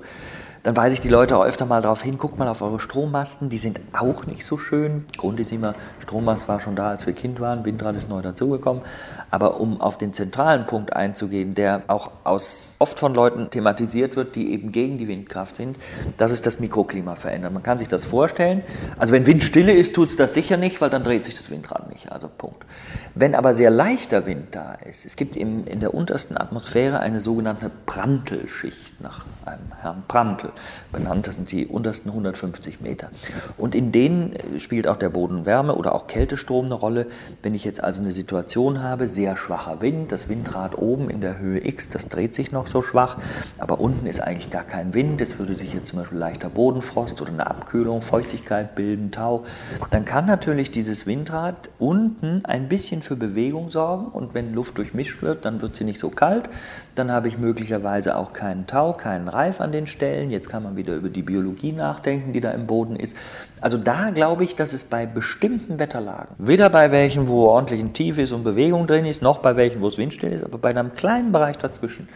[0.66, 3.50] dann weise ich die Leute auch öfter mal darauf hin, guckt mal auf eure Strommasten,
[3.52, 5.06] die sind auch nicht so schön.
[5.16, 8.82] Grund ist immer, Strommast war schon da, als wir Kind waren, Windrad ist neu dazugekommen.
[9.30, 14.36] Aber um auf den zentralen Punkt einzugehen, der auch aus, oft von Leuten thematisiert wird,
[14.36, 15.78] die eben gegen die Windkraft sind,
[16.18, 17.54] das ist das Mikroklima verändern.
[17.54, 18.64] Man kann sich das vorstellen.
[18.98, 21.92] Also wenn Windstille ist, tut es das sicher nicht, weil dann dreht sich das Windrad
[21.92, 22.12] nicht.
[22.12, 22.66] Also Punkt.
[23.14, 27.20] Wenn aber sehr leichter Wind da ist, es gibt im, in der untersten Atmosphäre eine
[27.20, 30.52] sogenannte Prantl-Schicht nach einem Herrn Prantl.
[30.92, 31.28] benannt.
[31.28, 33.10] Das sind die untersten 150 Meter.
[33.58, 37.08] Und in denen äh, spielt auch der Bodenwärme oder auch Kältestrom eine Rolle.
[37.42, 41.40] Wenn ich jetzt also eine Situation habe, sehr schwacher Wind, das Windrad oben in der
[41.40, 43.18] Höhe X, das dreht sich noch so schwach,
[43.58, 47.22] aber unten ist eigentlich gar kein Wind, es würde sich jetzt zum Beispiel leichter Bodenfrost
[47.22, 49.46] oder eine Abkühlung, Feuchtigkeit bilden, Tau,
[49.92, 55.22] dann kann natürlich dieses Windrad unten ein bisschen für Bewegung sorgen und wenn Luft durchmischt
[55.22, 56.50] wird, dann wird sie nicht so kalt,
[56.96, 60.32] dann habe ich möglicherweise auch keinen Tau, keinen Reif an den Stellen.
[60.32, 63.16] Jetzt kann man wieder über die Biologie nachdenken, die da im Boden ist.
[63.62, 67.94] Also da glaube ich, dass es bei bestimmten Wetterlagen, weder bei welchen, wo ordentlich ein
[67.94, 70.70] Tief ist und Bewegung drin ist, noch bei welchen, wo es windstill ist, aber bei
[70.70, 72.08] einem kleinen Bereich dazwischen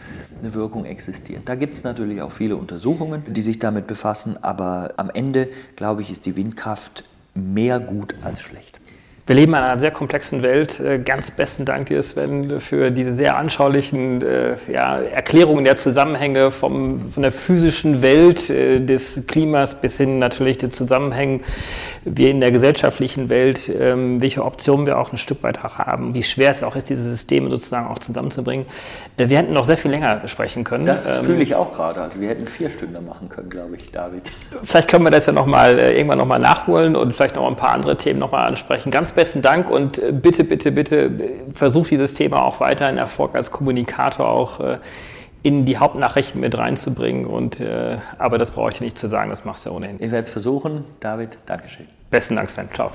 [0.42, 1.42] eine Wirkung existiert.
[1.44, 6.02] Da gibt es natürlich auch viele Untersuchungen, die sich damit befassen, aber am Ende, glaube
[6.02, 7.04] ich, ist die Windkraft
[7.34, 8.79] mehr gut als schlecht.
[9.30, 10.80] Wir leben in einer sehr komplexen Welt.
[10.80, 16.50] Äh, ganz besten Dank dir, Sven, für diese sehr anschaulichen äh, ja, Erklärungen der Zusammenhänge
[16.50, 21.44] vom, von der physischen Welt äh, des Klimas bis hin natürlich den Zusammenhängen
[22.04, 26.22] wir in der gesellschaftlichen Welt, ähm, welche Optionen wir auch ein Stück weit haben, wie
[26.22, 28.66] schwer es auch ist, diese Systeme sozusagen auch zusammenzubringen.
[29.16, 30.86] Wir hätten noch sehr viel länger sprechen können.
[30.86, 32.00] Das ähm, fühle ich auch gerade.
[32.00, 34.30] Also wir hätten vier Stunden machen können, glaube ich, David.
[34.62, 37.72] Vielleicht können wir das ja noch mal, irgendwann nochmal nachholen und vielleicht noch ein paar
[37.72, 38.90] andere Themen nochmal ansprechen.
[38.90, 41.10] Ganz besten Dank und äh, bitte, bitte, bitte
[41.52, 44.78] versucht dieses Thema auch weiterhin Erfolg als Kommunikator auch
[45.42, 47.24] in die Hauptnachrichten mit reinzubringen.
[47.24, 49.96] Und, äh, aber das brauche ich dir nicht zu sagen, das machst du ja ohnehin.
[49.96, 50.84] Ich werde es versuchen.
[51.00, 51.86] David, Dankeschön.
[52.10, 52.68] Besten Dank, Sven.
[52.72, 52.90] Ciao.